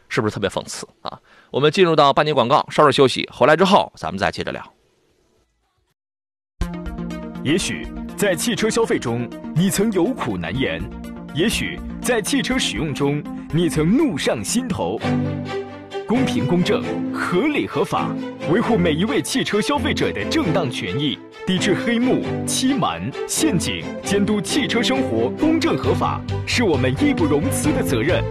[0.10, 1.17] 是不是特别讽刺啊？
[1.52, 4.74] 我们进入到半年广告，稍事休息，回来之后咱们再接着聊。
[7.44, 10.80] 也许在汽车消费中，你曾有苦难言；
[11.34, 15.00] 也许在汽车使用中，你曾怒上心头。
[16.06, 16.84] 公平公正、
[17.14, 18.10] 合理合法，
[18.52, 28.24] 维护每一位汽车消费者的正当权益，抵制黑幕、欺瞒、陷阱，监督汽车生活公正合法，是我们义不容辞的责任。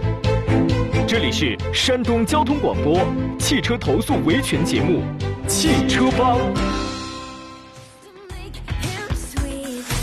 [1.11, 3.01] 这里是山东交通广播
[3.39, 5.01] 汽车投诉维权节目
[5.47, 6.37] 《汽车帮》。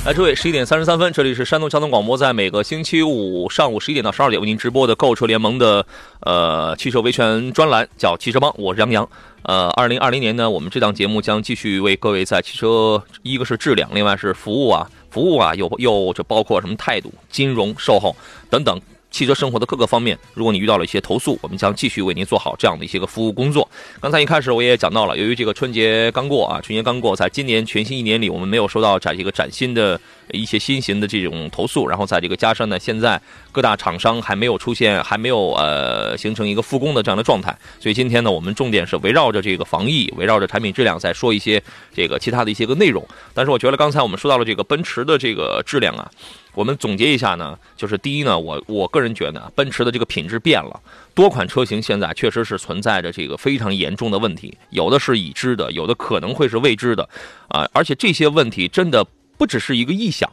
[0.04, 5.86] 来，诸位，十一点三十三分，这里是山东交通广播，在每个星期五上午十一点到十二点为您直播的购车联盟的
[6.22, 9.08] 呃汽车维权专栏，叫《汽车帮》，我是杨洋。
[9.42, 18.16] 呃，二零二零年呢，我们这档节目将继续为各位在汽车，一个是质量，另外是服务啊，服务啊，又又就包括什么态度、金融、售后
[18.50, 18.80] 等等。
[19.16, 23.66] 汽车生活的各个方面，如果你遇到了一些投诉，我们将继续为您做好这样的一些个服务工作。
[23.98, 29.98] 刚才一开始我也讲到了，由于这个春节刚过啊，春节刚过，在今年全新一年里，我们没有收到这个崭新的
[30.32, 33.18] 一些新型的这种投诉，然后在这个加上呢，现在
[33.52, 41.62] 各大厂商还没有出现，还没有呃形成一个复工的这样的状态，所以今天呢，我们重点是围绕着这个防疫，围绕着产品质量，再说一些
[41.94, 43.02] 这个其他的一些个内容。
[43.32, 46.10] 但是我觉得刚才我们说到了这个奔驰的这个质量啊。
[46.56, 50.80] 我们总结一下呢，就是第一呢，我我个人觉得，奔驰的这个品质变了，
[51.14, 57.06] 多款车型现在确实是存在着这个非常严重的问题，有的是已知的，有的可能会是未知的，
[57.48, 60.32] 啊，而且这些问题真的不只是一个臆想，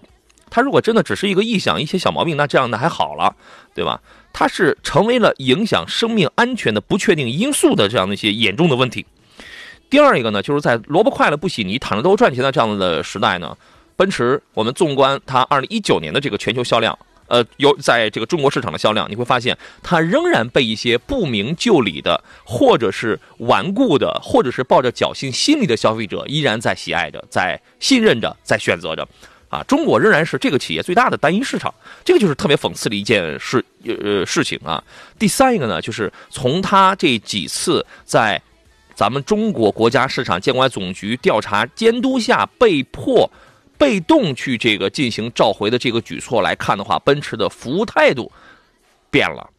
[0.49, 3.35] 它如果真的只是一个臆想，一些小毛病，那这样的还好了，
[3.75, 4.01] 对吧？
[4.31, 9.05] 它是成为了影响生命安全的不确定因素的这样的一些严重的问题。
[9.89, 13.55] 第二一个呢，就是在萝卜快了不洗泥，躺着都赚钱的这样的时代呢，
[13.95, 29.07] 奔驰，我们纵观它二零一九年的这个全球销量，呃，有在这个中国市场的销量，你会发现它仍然被一些不明就里的，或者是顽固的，或者是抱着侥幸心理的消费者依然在喜爱着，在信任着，在选择着。
[29.49, 31.71] 啊，中国仍然是这个企业最大的单一市场，
[32.03, 34.83] 这个就是特别讽刺的一件事，呃，事情啊。
[35.19, 38.41] 第三一个呢，就是从他这几次在
[38.95, 43.29] 咱们中国国家市场监管总局调查监督下，被迫
[43.77, 48.31] 被动去这个进行召回的这个举措来看的话，奔驰的服务态度
[49.09, 49.49] 变了，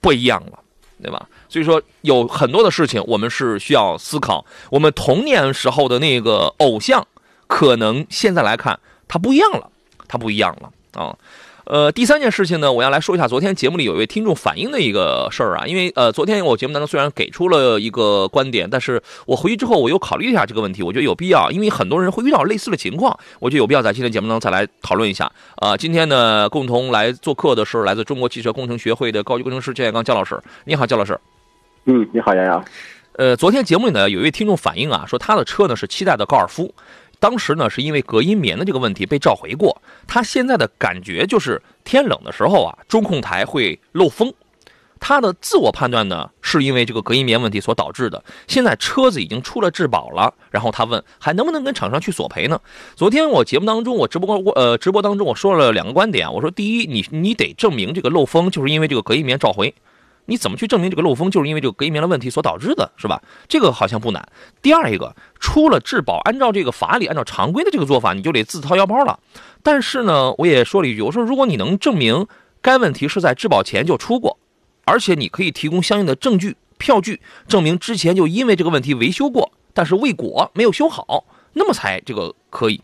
[0.00, 0.58] 不一样了，
[1.02, 1.28] 对吧？
[1.48, 7.06] 所以说有很多的事情我们是需要思考，我们童年时候的那个偶像，
[7.46, 8.78] 可能现在来看。
[9.10, 9.70] 他不一样了，
[10.06, 11.16] 他不一样了啊！
[11.68, 25.30] 呃，第三件事情呢，我要来说一下昨天节目里有一位听众反映的一个事儿啊，因为呃，昨天我节目当中虽然给出了一个观点，但是我回去之后我又考虑一下这个问题，我觉得有必要，因为很多人会遇到类似的情况，我觉得有必要在今天节目当中再来讨论一下。
[25.56, 31.20] 啊，今天呢，共同来做客的是来自中国汽车工程学会的高级工程师焦建刚焦老师，你好，焦老师。
[31.84, 32.64] 嗯，你好，杨洋。
[33.18, 36.72] 呃，昨天节目里呢，有一位听众反映啊，说他的车呢是七代的高尔夫。
[37.20, 39.80] 当时呢，是因为隔音棉的这个问题被召回过。
[40.06, 44.32] 他现在的感觉就是天冷的时候啊，中控台会漏风。
[45.00, 48.24] 他的自我判断呢，是因为这个隔音棉问题所导致的。
[48.48, 52.60] 现在车子已经出了质保了，然后他问还能不能跟厂商去索赔呢？
[52.96, 59.72] 昨天我节目当中，我直播过呃直播当中我说了两个观点，我说第一，你你得证明这个漏风就是因为这个隔音棉召回。
[60.28, 63.22] 你怎么去证明这个漏风就是因为这个隔音棉的问题所导致的，是吧？
[63.48, 64.28] 这个好像不难。
[64.60, 69.18] 第二一个，出了质保，按照这个法理，按照常规的这个做法，你就得自掏腰包了。
[69.62, 72.26] 但是呢，我也说了一句，我说如果你能证明
[72.60, 74.38] 该问题是在质保前就出过，
[74.84, 82.82] 而且你可以提供相应的证据、票据，证明之前就因为这个问题维修过，但是未果，没有修好，那么才这个可以。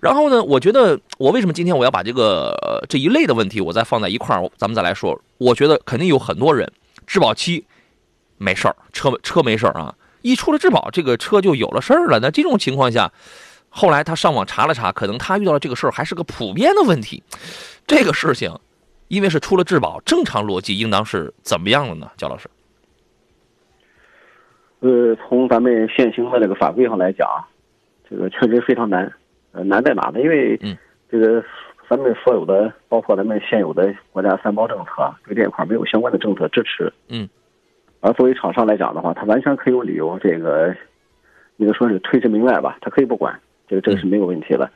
[0.00, 5.20] 然后呢，我觉得我为什么今天我要把这个这一类的问题我再放在一块儿，咱们再来说。
[5.36, 6.70] 我觉得肯定有很多人
[7.06, 7.66] 质保期
[8.38, 12.18] 没事儿，车车没事儿啊，一出了质保，这个车就有了事儿了。
[12.20, 13.12] 那这种情况下，
[13.68, 17.22] 后来他上网查了查，可能他遇到了这个事儿还是个普遍的问题。
[17.86, 18.58] 这个事情
[19.08, 22.10] 因为是出了质保，正常逻辑应当是怎么样的呢？
[22.16, 22.48] 焦老师，
[24.80, 27.28] 呃，从咱们现行的这个法规上来讲，
[28.08, 29.12] 这个确实非常难。
[29.52, 30.20] 呃，难在哪呢？
[30.20, 30.56] 因为
[31.10, 31.42] 这个
[31.88, 36.92] 咱们所有的，包括咱们现有的国家三包政策，对这一块没有相关的政策支持。
[37.08, 37.28] 嗯。
[37.98, 40.72] 而作为厂商来讲的话，他完全可以有理由，这个，
[41.56, 44.70] 应该说是推之门外吧，他可以不管，这个这个是没有问题的。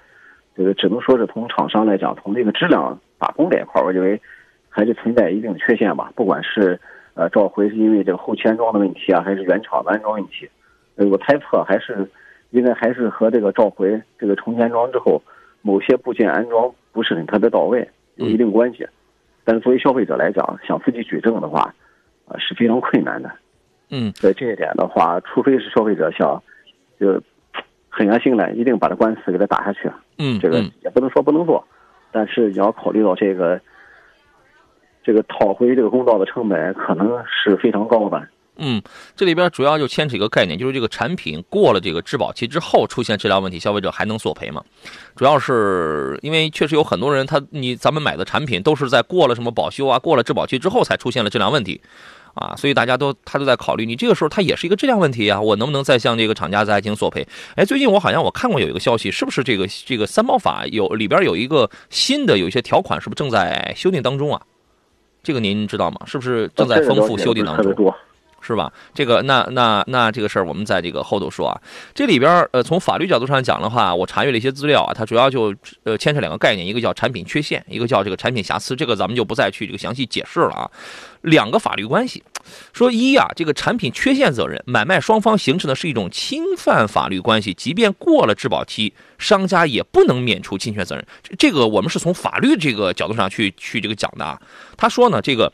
[0.57, 4.21] 这个只能说是从厂商来讲，从这个质量把控这一块，我认为
[4.69, 6.11] 还是存在一定的缺陷吧。
[6.17, 6.81] 不管是
[7.15, 10.51] 呃召回是因为这个后期安装的问题啊，还是原厂的安装问题，
[10.97, 12.11] 呃，我猜测还是。
[12.55, 15.21] 应该还是和这个召回、这个重新安装之后，
[15.61, 18.87] 某些部件安装不是很特别到位有一定关系。
[19.43, 21.75] 但是作为消费者来讲，想自己举证的话，
[22.29, 23.29] 啊是非常困难的。
[23.91, 26.41] 嗯，在这一点的话，除非是消费者想
[27.01, 27.21] 就
[27.89, 29.91] 狠下心来，一定把这官司给他打下去。
[30.19, 31.67] 嗯，这个也不能说不能做，
[32.13, 33.61] 但是你要考虑到这个
[35.03, 38.29] 这个讨回这个公道的成本可能是非常高的。
[38.57, 38.81] 嗯，
[39.17, 44.63] 这里边主要就牵扯一个概念，就是这个产品过了这个质保期之后出现质量问题，消费者还能索赔吗？
[45.17, 51.81] 主要是因为确实有很多人，他你咱们买的产品都是在过了什么保修啊，过了质保期之后才出现了质量问题，
[52.35, 57.27] 啊，所以大家都他都在考虑，你这个时候它也是一个质量问题啊，我能不能再向这个厂家再进行索赔？
[57.57, 64.41] 哎，最近我好像我看过有一个消息，是不是这个这个三包法有里边有一个新的有一些条款，是不是正在修订当中啊？
[65.25, 66.01] 这个您知道吗？
[66.07, 67.95] 是不是正在丰富修订当中？
[68.47, 68.71] 是吧？
[68.95, 71.59] 这个那那那这个事儿，我们在这个后头说啊。
[71.95, 75.55] 这里边呃，从法律角度上讲的话，我查阅了一些资料啊，它主要就
[75.85, 78.77] 呃牵扯两个概念，一个叫产品缺陷，一个叫这个产品瑕疵。
[78.77, 80.71] 这个咱们就不再去这个详细解释了啊。
[81.23, 82.23] 两个法律关系，
[82.75, 91.07] 说一啊，这个产品缺陷责任，买卖双方形成的是一种侵犯法律关系，即便过了质保期，商家也不能免除侵权责任。
[91.23, 94.39] 这这个我们是从法律这个角度上去去这个讲的啊。
[94.77, 95.51] 他说呢，这个。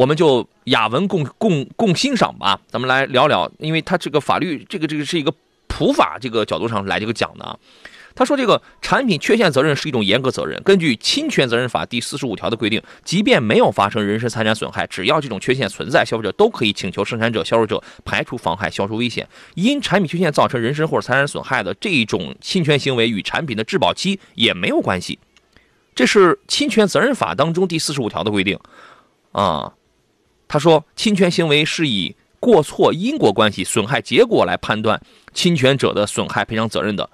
[0.00, 5.30] 我们就雅文共共共欣赏吧，咱们来聊聊，因为他这个法律，这个这个是一个
[5.68, 7.54] 普法这个角度上来这个讲的啊。
[8.14, 19.28] 他说，这个产品缺陷责任是一种严格责任，根据侵权责任法第四十五条的规定，即便没有发生人身财产损害，只要这种缺陷存在，消费者都可以请求生产者、销售者排除妨害、消除危险。
[19.54, 25.18] 因产品缺陷造成人身或者财产损害的这一种侵权行为，与产品的质保期也没有关系。
[25.94, 28.58] 这是侵权责任法当中第四十五条的规定。
[29.32, 29.72] 啊，
[30.50, 35.00] 他说侵权行为是以过错因果关系、损害结果来判断
[35.32, 37.08] 侵权者的损害赔偿责任的。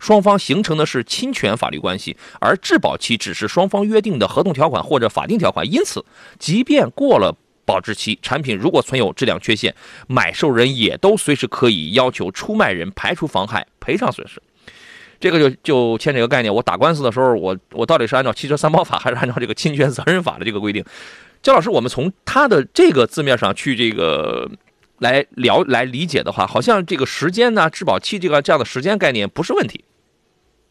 [0.00, 5.64] 双方形成的是侵权法律关系，而质保期只是双方约定的合同条款或者法定条款。
[5.72, 6.04] 因此，
[6.40, 7.32] 即便过了
[7.64, 9.72] 保质期，产品如果存有质量缺陷，
[10.08, 14.42] 买受人也都随时可以要求出卖人排除妨害，赔偿损失。
[15.20, 20.84] 这个就就牵扯一个概念，我打官司的时候，我我到底是按照汽车三包法，还是按照这个侵权责任法的这个规定？
[21.42, 24.50] 焦老师，我们从他的这个字面上去这个。
[25.00, 29.82] 来聊来理解的话，好像这个时间呢，质保期这个这样的时间概念不是问题。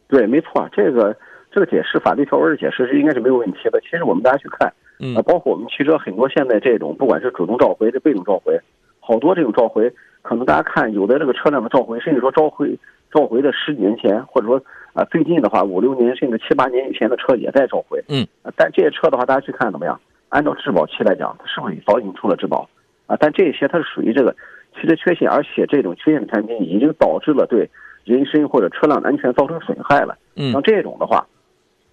[0.06, 1.16] 对，没错，这个
[1.50, 3.80] 这个解释法律条文的解释是应该是没有问题的。
[3.80, 8.56] 其实我们大家去看，嗯，包括我们汽车很多现在这种，不管是主动召回的、被动召回，
[9.00, 12.78] 好多这种召回，可能大家看有的这个车辆的召回，甚至说召回
[13.12, 20.00] 召回的十几年前，或者说啊最近的话五六年甚至七八年以前的车也在召回，嗯，但这些车的话，大家去看怎么样？
[20.30, 22.68] 按照质保期来讲，它是不是早已经出了质保？
[23.06, 24.34] 啊，但这些它是属于这个
[24.74, 27.68] 汽车缺陷，而且这种缺陷的产品已经导致了对
[28.04, 30.16] 人身或者车辆安全造成损害了。
[30.36, 31.26] 嗯，像这种的话，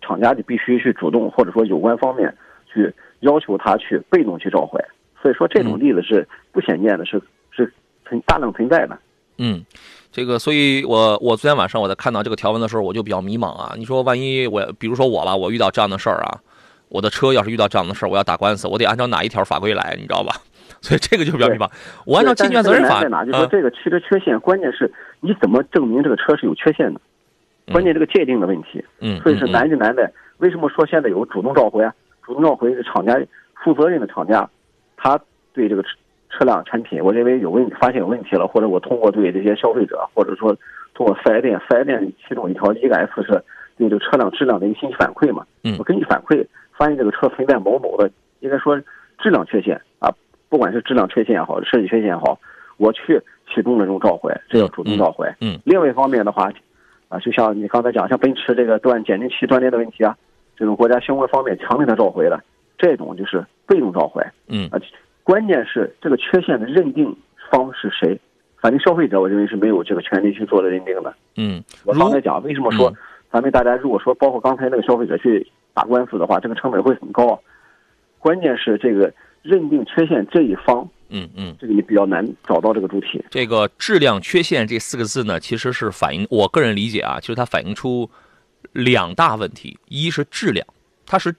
[0.01, 2.33] 厂家就必须去主动，或者说有关方面
[2.71, 4.79] 去要求他去被动去召回。
[5.21, 7.19] 所以说这种例子是不鲜见的，是
[7.51, 7.73] 是
[8.05, 8.97] 存大量存在的。
[9.39, 9.65] 嗯，
[10.11, 13.73] 这个，所以我我昨天晚上我在看到这个条文的时候，我就比较迷茫啊。
[13.75, 16.39] 你说万一我，比如说我吧，我遇到这样的事儿啊，
[16.89, 20.35] 我的车要是遇到这样的事儿，我要打官司，我得按照哪一条法规来，你知道吧？
[20.81, 21.67] 所以这个就比较迷茫。
[22.05, 23.25] 我按照侵权责任法在哪？
[23.25, 26.99] 就说这个汽车缺陷，关键是你怎么证明这个车是有缺陷的？
[27.71, 28.83] 关键这个界定的问题。
[28.99, 29.19] 嗯。
[29.21, 31.93] 所以是难就难在，为什么说现在有主动召回啊？
[32.23, 33.17] 主动召回是厂家
[33.63, 34.47] 负责任的厂家，
[34.95, 35.19] 他
[35.53, 35.89] 对这个车
[36.29, 40.55] 车辆产品，我认为有问题，发现有问题了，或者我通过对这些消费者，或者说
[40.93, 43.43] 通过四 S 店，四 S 店其中一条一个 S 是
[43.77, 45.43] 对这个车辆质量的一个信息反馈嘛？
[45.63, 45.75] 嗯。
[45.79, 46.45] 我根据反馈
[46.77, 48.09] 发现这个车存在某某的，
[48.39, 48.79] 应该说
[49.17, 50.09] 质量缺陷啊。
[50.49, 52.39] 不管是质量缺陷也好，设计缺陷也好，
[52.77, 53.21] 我去
[53.53, 55.27] 启动了这种召回，这叫主动召回。
[55.41, 55.59] 嗯。
[55.65, 56.49] 另外一方面的话，
[57.09, 60.15] 啊，就像你刚才讲，像奔驰这个断减震器断裂的问题啊，
[60.55, 62.41] 这种国家相关方面强令他召回的，
[62.77, 64.23] 这种就是被动召回。
[64.47, 64.69] 嗯。
[64.71, 64.79] 啊，
[65.23, 67.13] 关键是这个缺陷的认定
[67.51, 68.17] 方是谁？
[68.61, 71.13] 反正消费者，我认为是没有这个权利去做的认定的。
[71.35, 71.61] 嗯。
[71.85, 72.93] 我刚才讲，为什么说
[73.31, 75.45] 咱们大家如果说包括刚才那个消费者去
[75.77, 77.39] 打官司的话，这个成本会很高。
[78.17, 79.13] 关键是这个。
[79.43, 83.23] 认定缺陷这一方，嗯嗯，这个也比较难找到这个主体。
[83.29, 88.09] 这个质量缺陷这四个字呢，其实是反映我个人理解啊，其实它反映出
[88.73, 90.67] 两大问题：一是质量，
[91.05, 91.33] 它是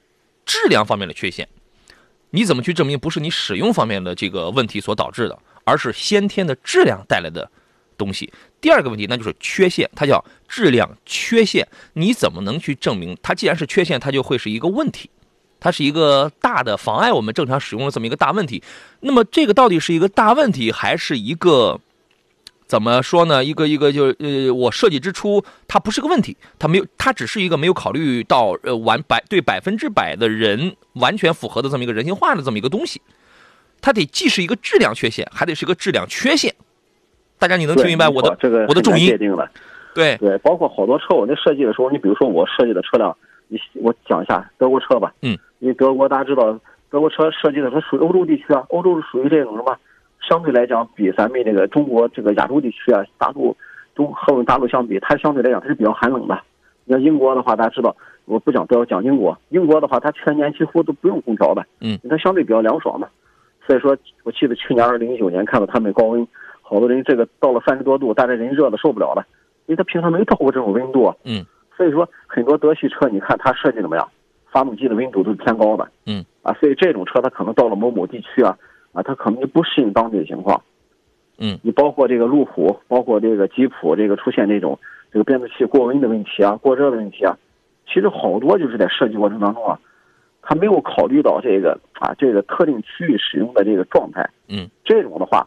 [0.46, 1.46] 质量方面的缺陷，
[2.31, 7.51] 你怎么去证明不是你使用方面的这个问题所导致的，而是先天的质量带来的
[7.98, 8.32] 东西？
[8.61, 15.11] 第二个问题那就是缺陷，它叫质量缺陷，你怎么能去证明它既然是缺陷，它就会是一个问题？
[15.61, 18.62] 它是一个大的妨碍我们正常使用的这么一个大问题，
[19.00, 21.80] 那么这个到底是一个大问题，还是一个
[22.68, 23.44] 怎么说呢？
[23.44, 33.02] 一个一个就是呃，我设计之初它不是个问题，它没有，它只是一个没有考虑到呃完百对百分之百的人完全符合的这么一个人性化的这么一个东西，
[33.80, 36.54] 它得既是一个质量缺陷，还得是一个质量缺陷。
[37.38, 39.16] 大家你能听明白我的这个我的重音？
[39.94, 43.16] 对对，包括好多车我那设计的时候，你比如说我设计的车辆。
[43.51, 49.74] 你我讲一下德国车吧，嗯，因为德国大家知道，德国车设计的它属于欧洲地区啊，欧洲是属于这种什么，
[50.20, 53.57] 相对来讲比咱们这个中国这个亚洲地区啊，大陆
[53.94, 56.38] 中和我们大陆相比，它相对来讲它是比较寒冷的。
[56.85, 57.96] 你像英国的话，大家知道，
[58.27, 63.09] 我不讲都要讲英国，英国的话它全年几乎都不用空调的，嗯，它相对比较凉爽嘛。
[63.66, 66.29] 所以说，我记得去年二零一九年看到他们高温，
[66.68, 69.24] 好多人这个到了三十多度，大家人热的受不了了，
[69.66, 71.44] 因为他平常没到过这种温度，嗯。
[71.76, 74.09] 所以说，很多德系车，你看它设计怎么样？
[74.50, 78.59] 发动机的温度都是偏高的，嗯，啊，所以这种车它可能到了某某地区啊，
[78.92, 80.61] 啊，它可能就不适应当地的情况，
[81.38, 84.76] 嗯，你包括这个路虎，包括这个吉普，这个出现这种
[85.12, 87.38] 这个变速器过温的问题啊，过热的问题啊，
[87.86, 89.78] 其实好多就是在设计过程当中啊，
[90.43, 95.47] 它没有考虑到这个啊，这个特定区域使用的这个状态，嗯，这种的话，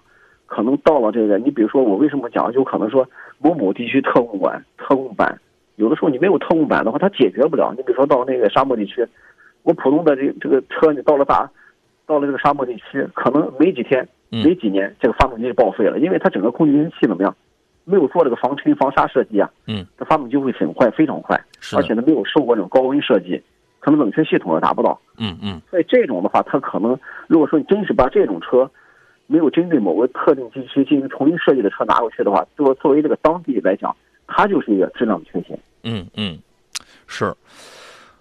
[0.52, 3.08] 可能到了这个，你比如说我为什么讲，有可能说
[3.40, 5.40] 某某地区特供版、特供版。
[5.78, 7.74] 有的时候你没有特供版的话，它解决不了。
[7.78, 9.08] 你比如说到那个沙漠地区，
[9.64, 11.50] 我普通的这这个车，你到了大，
[12.06, 17.34] 到了这个沙漠地区，可能没几天、没几年，这个发动机就报废了，因为它整个空气清新器怎么样，
[17.86, 19.50] 没有做这个防尘防沙设计啊。
[19.68, 19.88] 嗯。
[19.98, 21.40] 这发动机会损坏，非常快，
[21.78, 23.42] 而且呢没有受过这种高温设计，
[23.80, 25.00] 可能冷却系统也达不到。
[25.18, 25.62] 嗯嗯。
[25.70, 28.70] 所以这种的话，它可能如果说你真是把这种车
[29.32, 33.96] 没有针对某个特定地区进行重新设计的车拿过去的话，作作为这个当地来讲，
[34.28, 35.58] 它就是一个质量的缺陷。
[35.84, 36.38] 嗯嗯，
[37.08, 37.34] 是，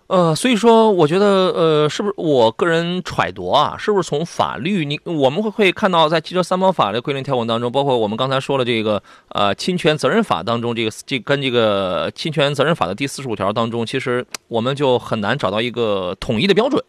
[0.07, 3.77] 呃，所以说，我觉得，呃，是不是我个人揣度啊？
[3.77, 16.83] 是不是从法律，你我们会会看到，在汽车三包法的规定条文当中，包括我们刚才说了这个，呃，侵权责任法当中，这个这跟这个侵权责任法的第四十五条当中，其实我们就很难找到一个统一的标准，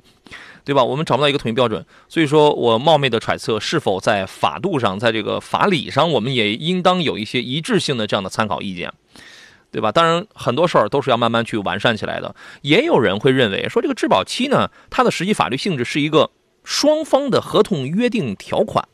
[0.63, 0.83] 对吧？
[0.83, 8.91] 我们找不到一个统一标准，所以说我冒昧的揣测，是否在法度上，在这个法理上，我们也应当有一些一致性的这样的参考意见。
[9.73, 9.89] 对吧？
[9.89, 12.35] 当然，很多事儿都是要慢慢去完善起来的。
[12.61, 16.29] 也有人会认为说，这个质保期呢，它的实际法律性质是一个
[16.65, 18.85] 双方的合同约定条款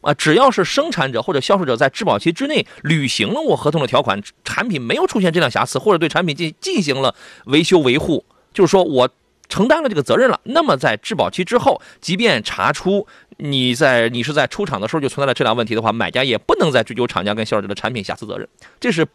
[0.00, 0.14] 啊。
[0.14, 7.14] 只要是生产者或者销售者在质保期之内履行了我合同的条款，产品没有出现质量瑕疵，或者对产品进进行了
[7.44, 9.10] 维修维护，就是说我
[9.54, 10.40] 承担了这个责任了。
[10.42, 18.48] 那么在质保期之后，即便查出你在你是在出厂的时候就存在了质量问题的话，买家也不能再追究厂家跟销售者的产品瑕疵责任。
[18.80, 19.06] 这是。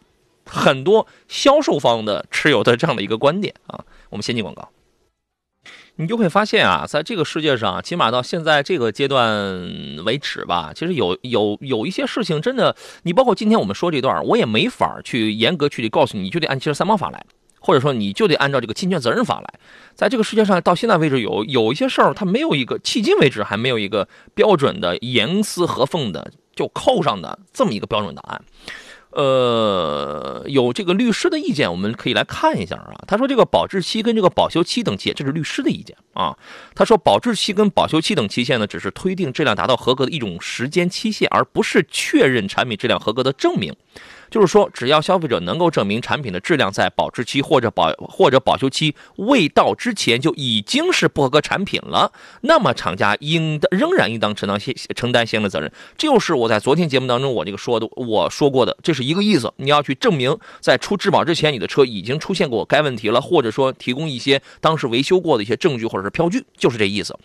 [0.51, 4.67] 很多销售方的持有的这样的一个观点啊， 我们先进广告，
[5.97, 9.29] 你就会发现啊，在这个世界上，起码到现在这个阶段
[10.05, 17.23] 为止吧，其实有有有一些事情真的，你包括今天我们说这段，我也没法去严格去告诉你，就得按汽车三包法来，
[17.60, 19.60] 或者说你就得按照这个侵权责任法来。
[19.95, 28.41] 在这个世界上，到现在为止，有有一些事儿，它没有一个迄今为止还没有一个标准的严丝合缝的就扣上的这么一个标准答案。
[29.12, 32.93] 呃，有这个律师的意见，我们可以来看一下啊。
[33.07, 36.38] 他说，这个保质期跟这个保修期等期，这是律师的意见啊。
[36.76, 43.76] 他说，保质期跟保修期等期限呢，只是推定质量达到合格的一种时间期限，而不是确认产品质量合格的证明。
[44.30, 52.11] 就是说，只要消费者能够证明产品的质量在保质期或者保或者保修期未到之前就已经是不合格产品了，
[52.41, 55.71] 那么厂家应当仍然应当承担相承担相应的责任。
[55.97, 59.51] 这就是我在昨天节目当中我这个说的我说过的，这是一个意思。
[59.57, 67.17] 你要去证明在出质保之前，你的车已经出现过该问题了，或者说提供一些当时维修过的一些证据或者是票据，就是这意思。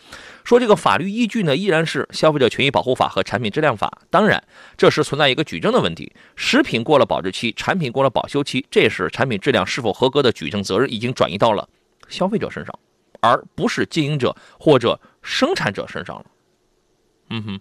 [0.44, 3.98] 说这个法律依据呢，依然是《消费者权益保护法》和《产品质量法》。
[4.10, 4.44] 当然，
[4.76, 6.12] 这是存在一个举证的问题。
[6.36, 11.66] 食品过了保质期，产品过了保修期，这时产品质量是否合格的举证责任已经转移到了
[12.08, 12.78] 消费者身上，
[13.20, 16.26] 而不是经营者或者生产者身上了。
[17.30, 17.60] 嗯哼，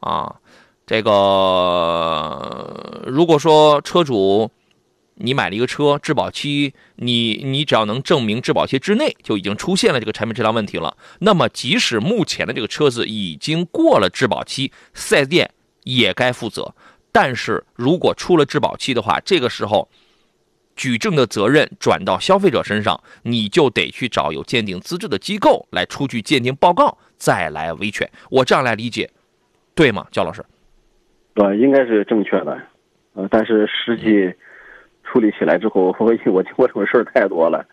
[0.00, 0.36] 啊，
[0.86, 4.50] 这个如果说车主。
[5.18, 15.50] 你买了一个车，质保期你你只要能证明质保期之内就已经出现了这个产品质量问题了，那么即使目前的这个车子已经过了质保期四 S 店
[15.84, 16.74] 也该负责。
[17.10, 19.88] 但是如果出了质保期的话，这个时候
[20.76, 28.06] 举证的责任转到消费者身上，你就得去找有鉴定资质的机构来出具鉴定报告，再来维权。
[28.30, 29.10] 我这样来理解，
[29.74, 30.44] 对吗，焦老师？
[31.36, 32.60] 呃，应该是正确的，
[33.14, 34.36] 呃，但是实际。
[35.16, 37.64] 处理起来之后， 我我我这种事儿太多了。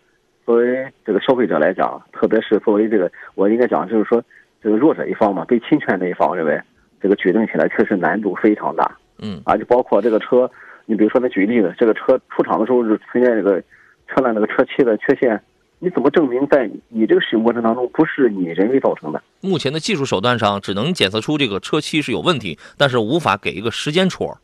[0.46, 4.24] 作为这个消费者来讲，特别是作为这个，我应该讲就是说，
[4.62, 6.58] 这个弱者一方嘛，被侵权那一方，认为
[7.02, 8.98] 这个举证起来确实难度非常大。
[9.20, 10.50] 嗯，啊，就包括这个车，
[10.86, 13.62] 你比如说，那举例子，这个车出厂的时候是存在这个
[14.08, 15.38] 车辆那个车漆的缺陷，
[15.80, 19.22] 你怎么证明在你这个使用过程当中不是你人为造成的？
[19.42, 24.38] 目前的技术手段上，只能检测出这个车漆是有问题，但是无法给一个时间戳。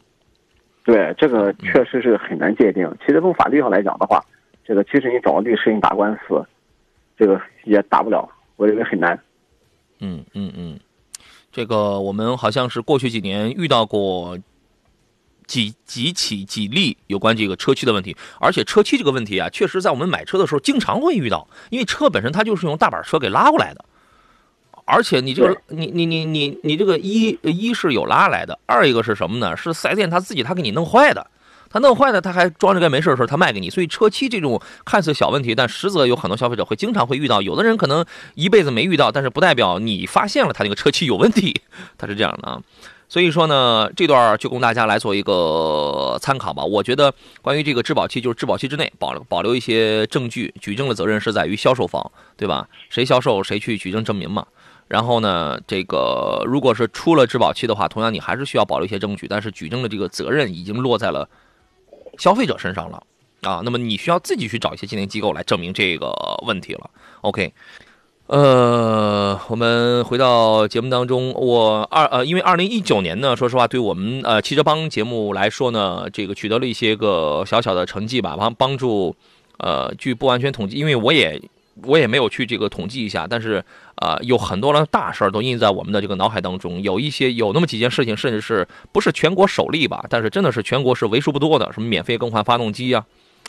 [0.90, 2.92] 对，这个确实是很难界定。
[3.06, 4.20] 其实从法律上来讲的话，
[4.66, 6.44] 这个即使你找律师你打官司，
[7.16, 9.20] 这个也打不了，我认为很难。
[10.00, 10.80] 嗯嗯嗯，
[11.52, 14.40] 这个我们好像是过去几年遇到过
[15.46, 23.86] 几几起几例有关这个车漆的问题，而且车漆这个问题啊，确实在我们买车的时候经常会遇到，因为车本身它就是用大板车给拉过来的。
[24.92, 29.56] 而且你这个，你你你你你这个一一是有拉来的，二一个是什么呢？
[29.56, 31.28] 是四 S 店他自己他给你弄坏的，
[31.70, 37.40] 他弄坏的他还装着该没事的时候他卖给你，所以车漆这种看似小问题，但实则有很多消费者会经常会遇到。
[37.42, 41.62] 有的人可能一辈子没遇到，但是不代表你发现了他那个车漆有问题，
[41.98, 42.60] 他是这样的啊。
[43.12, 46.64] 所以说呢，这段就供大家来做一个参考吧。
[46.64, 47.12] 我觉得
[47.42, 52.68] 关于这个质保期，就是质保期之内保保留一些证据，举证的责任是在于销售方，对吧？
[52.90, 54.46] 谁销售谁去举证证明嘛。
[54.90, 61.30] 然后呢，这个如果是出了质保期的话，同样你还是需要保留一些证据，但是举证的这个责任已经落在了
[62.18, 63.04] 消费者身上了
[63.44, 63.62] 啊。
[63.64, 66.12] 那么你需要自己去找一些鉴定机构来证明这个
[66.48, 66.90] 问题了。
[67.22, 67.54] OK，
[68.26, 79.16] 呃，我们回到节目当中，我二呃，因为二零一九年呢，说实话，对我们呃汽车帮节目来说呢，这个取得了一些个小小的成绩吧，帮帮助
[79.60, 81.40] 呃，据不完全统计，因为我也。
[81.84, 83.64] 我也没有去这个统计一下，但是，
[84.02, 86.82] 呃，有很多的大事儿都印在我们的这个脑海当中。
[86.82, 90.06] 有一些有那么几件事情，甚至是不是全国首例吧？
[90.10, 93.06] 但是真的是全国是为数不多的，什么免费更换发动机啊，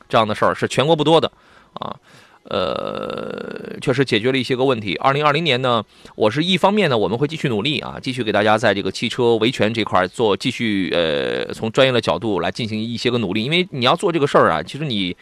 [0.09, 1.31] 这样的事儿是全国不多的，
[1.75, 1.95] 啊，
[2.43, 4.97] 呃，确实解决了一些个问题。
[4.97, 5.85] 二零二零年呢，
[6.17, 13.45] 我是一方面呢，我们会继续努力啊，继续给大家在这个汽车维权这块做继续呃，从专业的角度来进行一些个努力。
[13.45, 15.17] 因为你要做这个事儿啊，其实你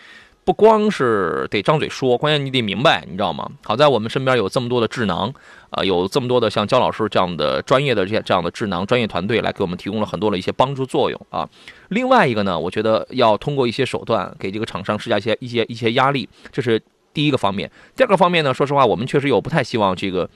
[0.48, 3.46] 不光是得张嘴说，关键你得明白，你知道吗？
[3.64, 5.30] 好在我们身边有这么多的智囊
[5.68, 11.46] 啊，有这么多的像焦老师这样的专业的这这样的智囊专业团队来给我们提供了很多的一些帮助作用啊。
[11.90, 16.82] 另外一个呢，我觉得要通过一些手段给这个厂商施加一些一些一些压力，这是。
[17.12, 20.30] 第一个方面，第二个方面呢，说实话，我们确实有不太希望这个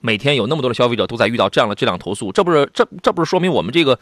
[0.00, 3.98] 每天有那么多的消费者都在遇到这样的质量投诉，这不是这这不是说明我们这个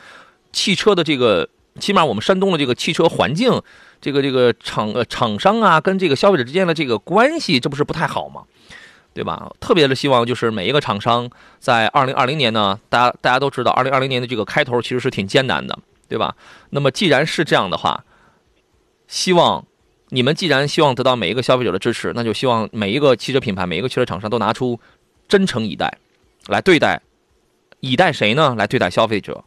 [0.53, 1.47] 汽车的这个，
[1.79, 3.61] 起码我们山东的这个汽车环境，
[4.01, 8.43] 这个这个厂呃厂商啊跟这个消费者之间的这个关系，这不是不太好吗？
[9.15, 9.51] 对吧？
[9.61, 15.79] 特别的希望就是每一个厂商在二零二零年呢，大家大家都知道，二零二零年的这个开头其实是挺艰难的，
[16.09, 16.37] 对吧？
[16.71, 18.05] 那么既然是这样的话，
[19.09, 19.65] 希望。
[20.11, 24.79] 你们既然希望得到每一个消费者的支持，那就希望每一个汽车品牌、每一个汽车厂商都拿出
[25.27, 25.99] 真诚以待
[26.47, 27.03] 来对待，
[27.81, 28.55] 以待谁呢？
[28.57, 29.43] 来对待消费者，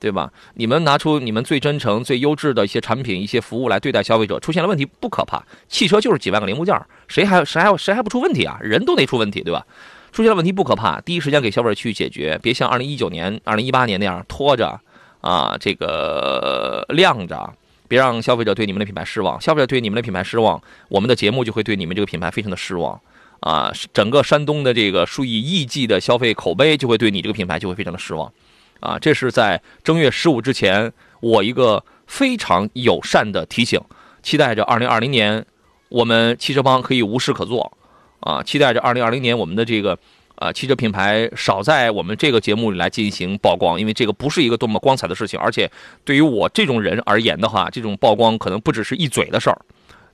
[0.00, 0.32] 对吧？
[0.54, 4.40] 你们拿出你们最真诚、最优质的一些产品、一些服务来对待消费者。
[4.40, 6.74] 出现了问题不可怕，汽车就是几万个零部件，
[7.06, 8.58] 谁还谁还谁还不出问题啊？
[8.62, 9.64] 人都得出问题，对吧？
[10.10, 14.80] 出现了问题不可怕，第一时间给消费者去解决，别像二零一九年、二零一八年那样拖着
[15.20, 17.52] 啊，这个晾着。
[17.86, 23.00] 别让消费者对你们的品牌失望，消费者对你们的品牌失望，我们的节目就会对你们这个品牌非常的失望，
[23.40, 28.32] 啊，整个山东的这个数以亿计的消费口碑就会对你这个品牌就会非常的失望，
[28.80, 33.80] 啊，这是在正月十五之前我一个非常友善的提醒，
[34.22, 35.44] 期待着二零二零年
[35.88, 37.72] 我们汽车帮可以无事可做，
[38.20, 39.98] 啊，期待着二零二零年我们的这个。
[40.36, 45.70] 啊，汽车品牌少在我们这个节目里来进行曝光，因为这个不是一个多么光彩的事情，而且
[46.02, 49.58] 对于我这种人而言的话，这种曝光可能不只是一嘴的事儿，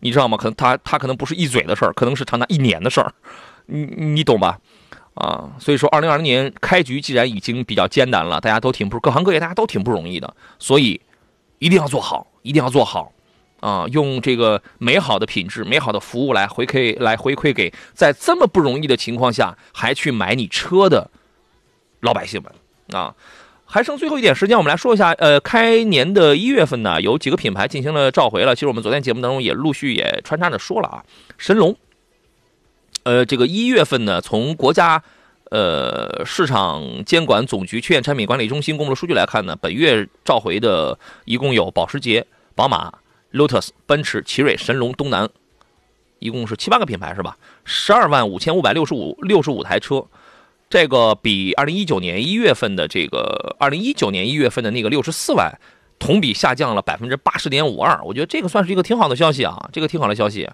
[0.01, 0.37] 你知道吗？
[0.37, 3.15] 可能他他可能不是一嘴的事儿，可能是长达一年的事儿，
[3.67, 4.59] 你你懂吧？
[5.17, 11.01] 啊，所以说，二零二零年开局既然已经比较艰难了，大家都挺不各行各业大家都挺不容易的，所以
[11.59, 13.13] 一定要做好，一定要做好。
[13.61, 21.11] 啊，用这个美好的品质、美好的服务来回馈，来回馈给在这么不容易的情况下还去买你车的
[22.01, 22.53] 老百姓们
[23.01, 23.15] 啊！
[23.65, 28.55] 还剩最后一点时间，我们来说一下，呃，开年的一月份呢，有几个品牌进行了召回了。
[28.55, 31.03] 其实我们昨天节目当中也陆续也穿插着说了啊，
[31.39, 31.75] 神龙，
[33.07, 35.01] 呃，这个一月份呢，从国家
[35.51, 42.27] 呃市场监管总局缺陷产品管理中心公布的数据来看呢，本月召回的一共有保时捷、
[42.57, 42.93] 宝马。
[43.33, 45.29] Lotus、奔驰、奇瑞、神龙、东南，
[46.21, 47.37] 一共是七八个品牌是吧？
[47.65, 50.07] 十二万五千五百六十五六十五台车，
[50.71, 55.53] 这个比二零一九年一月份的这个二零一九年一月份的那个六十四万，
[55.99, 58.01] 同比下降了百分之八十点五二。
[58.05, 60.49] 我觉得这个算是一个挺好的消息啊，这个挺好的消息。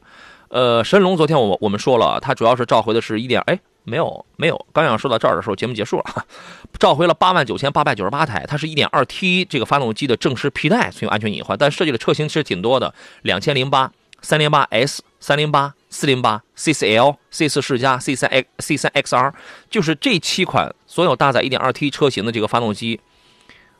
[0.52, 3.58] 呃，神龙昨天我我们说了，它主要是召回的是一点哎。
[3.84, 6.04] 没有没有，刚想说到这儿的时候，节目结束了，
[6.78, 8.44] 召回了八万九千八百九十八台。
[8.46, 13.90] 它是一点二 T 这个发动机的正时皮带存有安全隐患，但设计的车型其实挺多的，两千零八、
[14.20, 19.32] 三零八 S、三零八、四零八、C 四 L、C 四世嘉、C 三 X、C 三 XR，
[19.70, 23.00] 就是这七款所有搭载一点二 T 车型的这个发动机，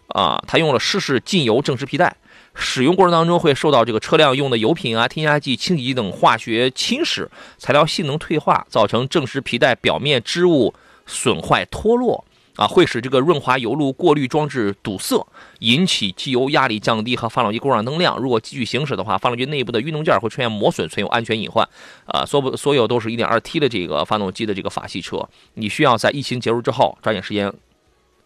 [0.09, 2.17] 啊，它用了湿式进油正时皮带。
[2.55, 7.27] 使用过程当中会受到这个车辆用的油品啊、添加剂、清洗剂等化学侵蚀，
[7.59, 10.75] 材料性能退化，造成正时皮带表面织物
[11.07, 12.25] 损坏脱落
[12.57, 15.27] 啊，会使这个润滑油路过滤装置堵塞，
[15.61, 18.19] 引起机油压力降低和发动机故障灯亮。
[18.19, 21.67] 如果继续行驶的话，发动机内部的运动件会出现磨损，存有安全隐患
[22.05, 22.27] 啊。
[22.27, 27.51] 所不所有都是一点二 T 的这个发动机的这个法系车，你需要在疫情结束之后抓紧时间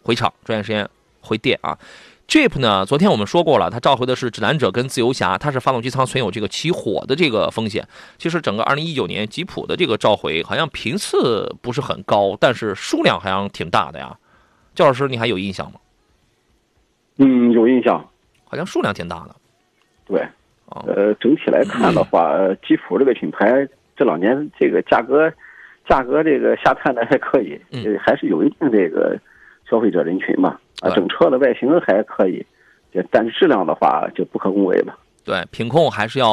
[0.03, 0.87] 回厂，抓紧时间
[1.21, 1.77] 回店啊。
[2.27, 2.85] Jeep 呢？
[2.85, 7.87] 昨天我们说过了，它召回的是指南者跟自由侠，它是发动机舱存有这个起火的这个风险。
[8.17, 14.17] 其实整个2019年吉普的这个召回好像频次不是很高，但是数量好像挺大的呀。
[14.75, 15.79] 焦老师，你还有印象吗？
[17.15, 18.05] 嗯，有印象，
[18.43, 19.33] 好像数量挺大的。
[20.05, 20.21] 对，
[20.85, 22.35] 呃，整体来看的话，
[22.67, 23.65] 吉普这个品牌
[23.95, 25.31] 这两年这个价格
[25.87, 27.57] 价格这个下探的还可以，
[27.97, 29.17] 还是有一定这个
[29.69, 30.57] 消费者人群嘛。
[30.81, 32.45] 啊，整车的外形还可以，
[33.09, 34.95] 但是质量的话就不可恭维了。
[35.23, 36.29] 对，品控还是要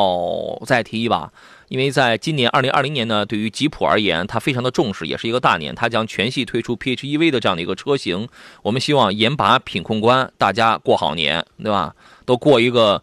[0.66, 1.32] 再提一把，
[1.68, 8.28] 因为在今年二零二零年呢，对于吉普而言，它非常的重视，也是一个大年，它将全系推出 PHEV 的这样的一个车型。
[8.62, 11.96] 我们希望严把品控关，大家过好年，对吧？
[12.24, 13.02] 都过一个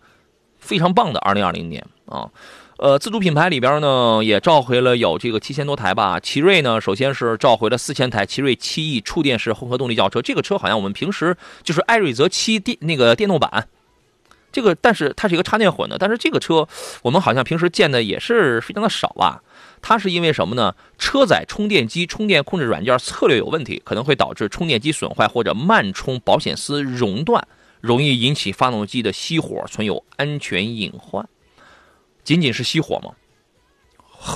[0.59, 2.29] 非常棒的二零二零年啊。
[2.81, 6.19] 呃，自主品牌里边呢，也召回了有这个七千多台吧。
[6.19, 10.19] 奇瑞呢，首先是召回了四千台奇瑞七 E 触电式混合动力轿车。
[10.19, 13.67] 这个车好像我们平时就是艾瑞泽七电那个电动版，
[14.51, 16.67] 这个，但是它是一个插电混的，但是这个车
[17.03, 19.43] 我们好像平时见的也是非常的少吧？
[19.83, 20.73] 它是因为什么呢？
[20.97, 27.47] 车载充电机充电控制软件策略有问题，可能会导致充电机损坏或者慢充保险丝熔断，
[27.79, 31.29] 容易引起发动机的熄火，存有安全隐患。
[32.31, 33.11] 仅仅是熄火吗？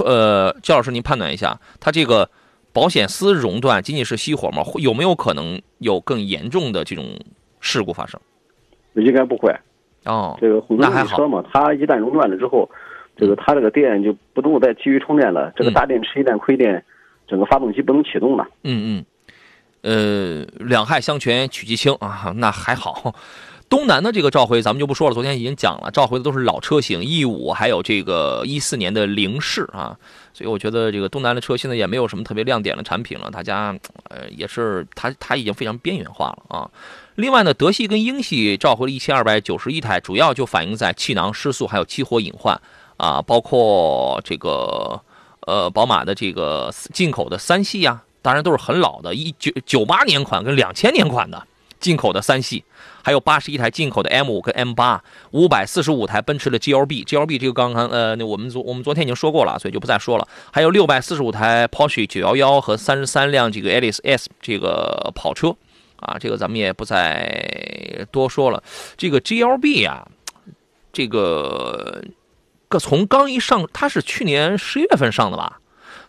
[0.03, 2.29] 呃，焦老师，您判断一下，它这个
[2.73, 4.63] 保险丝熔断仅仅是熄火吗？
[4.79, 7.05] 有没有可能有更严重的这种
[7.61, 8.19] 事故发生？
[8.95, 9.49] 应该不会。
[10.03, 12.69] 哦，这个混动车嘛，它一旦熔断了之后，
[13.15, 15.53] 这个它这个电就不能够再继续充电了。
[15.55, 16.83] 这个大电池一旦亏电，
[17.29, 18.45] 整个发动机不能启动了。
[18.63, 19.05] 嗯
[19.83, 23.15] 嗯，呃，两害相权取其轻啊，那还好。
[23.67, 29.97] 东南的这个召回咱们就不说了，昨天已经讲了，召回的都是老车型，E 五还有这个一四年的凌仕啊，
[30.33, 33.75] 所以我觉得这个东南的车现在也没有什么特别亮点的产品了，大家
[34.09, 36.69] 呃也是它它已经非常边缘化了啊。
[37.15, 42.59] 另外呢，德系跟英系召回了一千二百九十一台，主要就反映在气囊失速还有起火隐患
[42.97, 45.01] 啊，包括这个
[45.41, 51.47] 呃宝马的这个进口的三系呀，当然都是很老的，一九九八年款跟两千年款的
[51.79, 52.63] 进口的三系。
[53.05, 60.27] 还有八十一台进口的 M 五跟 M 八，五百四十五台奔驰的 GLB，GLB 这个刚刚呃，那我们昨我们昨天已经说过了，所以就不再说了。
[60.51, 65.55] 还有六百四十五台 Porsche 九幺幺和三十三辆这个 Alice S 这个跑车，
[65.97, 68.63] 啊，这个咱们也不再多说了。
[68.97, 70.07] 这个 GLB 啊，
[70.91, 72.03] 这个
[72.67, 75.59] 个从刚一上，它是去年十一月份上的吧？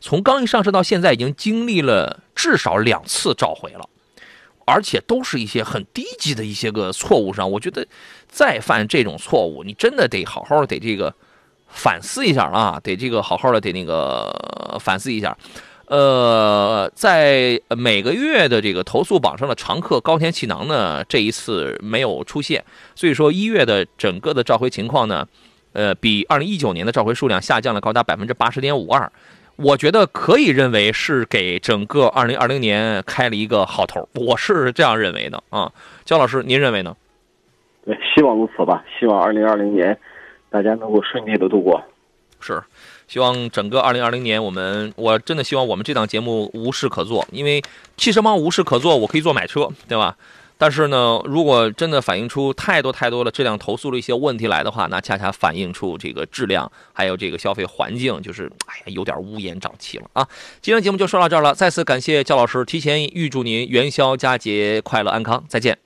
[0.00, 3.86] 从刚一上市到现在，已经经历了至少两次召回了。
[4.66, 7.86] 而且都是一些很低级的一些个错误上，我觉得
[8.28, 11.14] 再犯这种错误，你真的得好好得这个
[11.68, 15.38] 反思一下啊，得这个好好的得那个反思一下。
[15.86, 22.64] 呃，在每个月的这个投诉榜上的常客高田气囊呢，这一次没有出现，
[22.96, 25.24] 所以说一月的整个的召回情况呢，
[25.74, 29.12] 呃，比二零一九年的召回数量下降了高达百分之八十点五二。
[29.56, 35.72] 我觉得可以认为是给整个二零二零年开了一个好头，我是这样认为的啊。
[36.04, 36.94] 焦老师，您认为呢？
[37.84, 38.84] 对，希望如此吧。
[38.98, 39.98] 希望二零二零年
[40.50, 41.82] 大家能够顺利的度过。
[42.38, 42.62] 是，
[43.08, 47.62] 希望整个二零二零年我们，我真的希望我们这档节目无事可做，因为
[47.96, 50.16] 汽车帮无事可做，我可以做买车，对吧？
[50.58, 60.26] 但是呢，如果真的反映出太多太多的质量投诉的一些问题来的话，那恰恰反映出这个质量还有这个消费环境，就是哎呀，有点乌烟瘴气了啊！
[60.62, 65.76] 今天节目就说到这儿了，再次感谢焦老师，提前预祝您元宵佳节快乐安康，再见。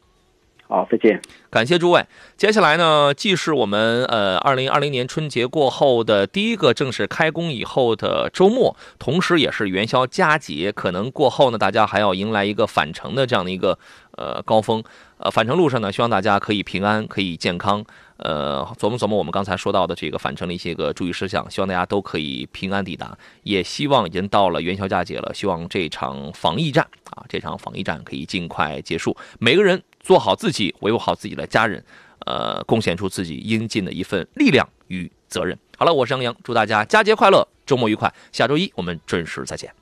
[0.68, 1.20] 好，再见。
[1.50, 2.06] 感谢诸位。
[2.36, 10.70] 接下来呢，既是我们呃二零二零年春节过后的第一个正式开工以后的周末，同时也是元宵佳节。
[10.70, 13.76] 可能过后呢，大家还要迎来一个返程的这样的一个
[14.20, 14.84] 呃高峰。
[15.16, 17.84] 呃，返程路上呢，希望大家可以平安，可以健康。
[18.18, 23.16] 呃，琢磨琢磨我们刚才说到的这个返程的一些个注意事项，希望大家都可以平安抵达。
[23.42, 29.16] 也希望已经到了元宵佳节了，希望这场防疫战啊，这场防疫战可以尽快结束。
[29.38, 29.82] 每个人。
[30.02, 31.84] 做好自己，维护好自己的家人，
[32.24, 35.56] 呃，贡献出自己应尽的一份力量与责任。
[35.76, 38.10] 好了，我是杨洋，祝大家佳节快乐，周末愉快。
[38.32, 39.79] 下周一我们准时再见。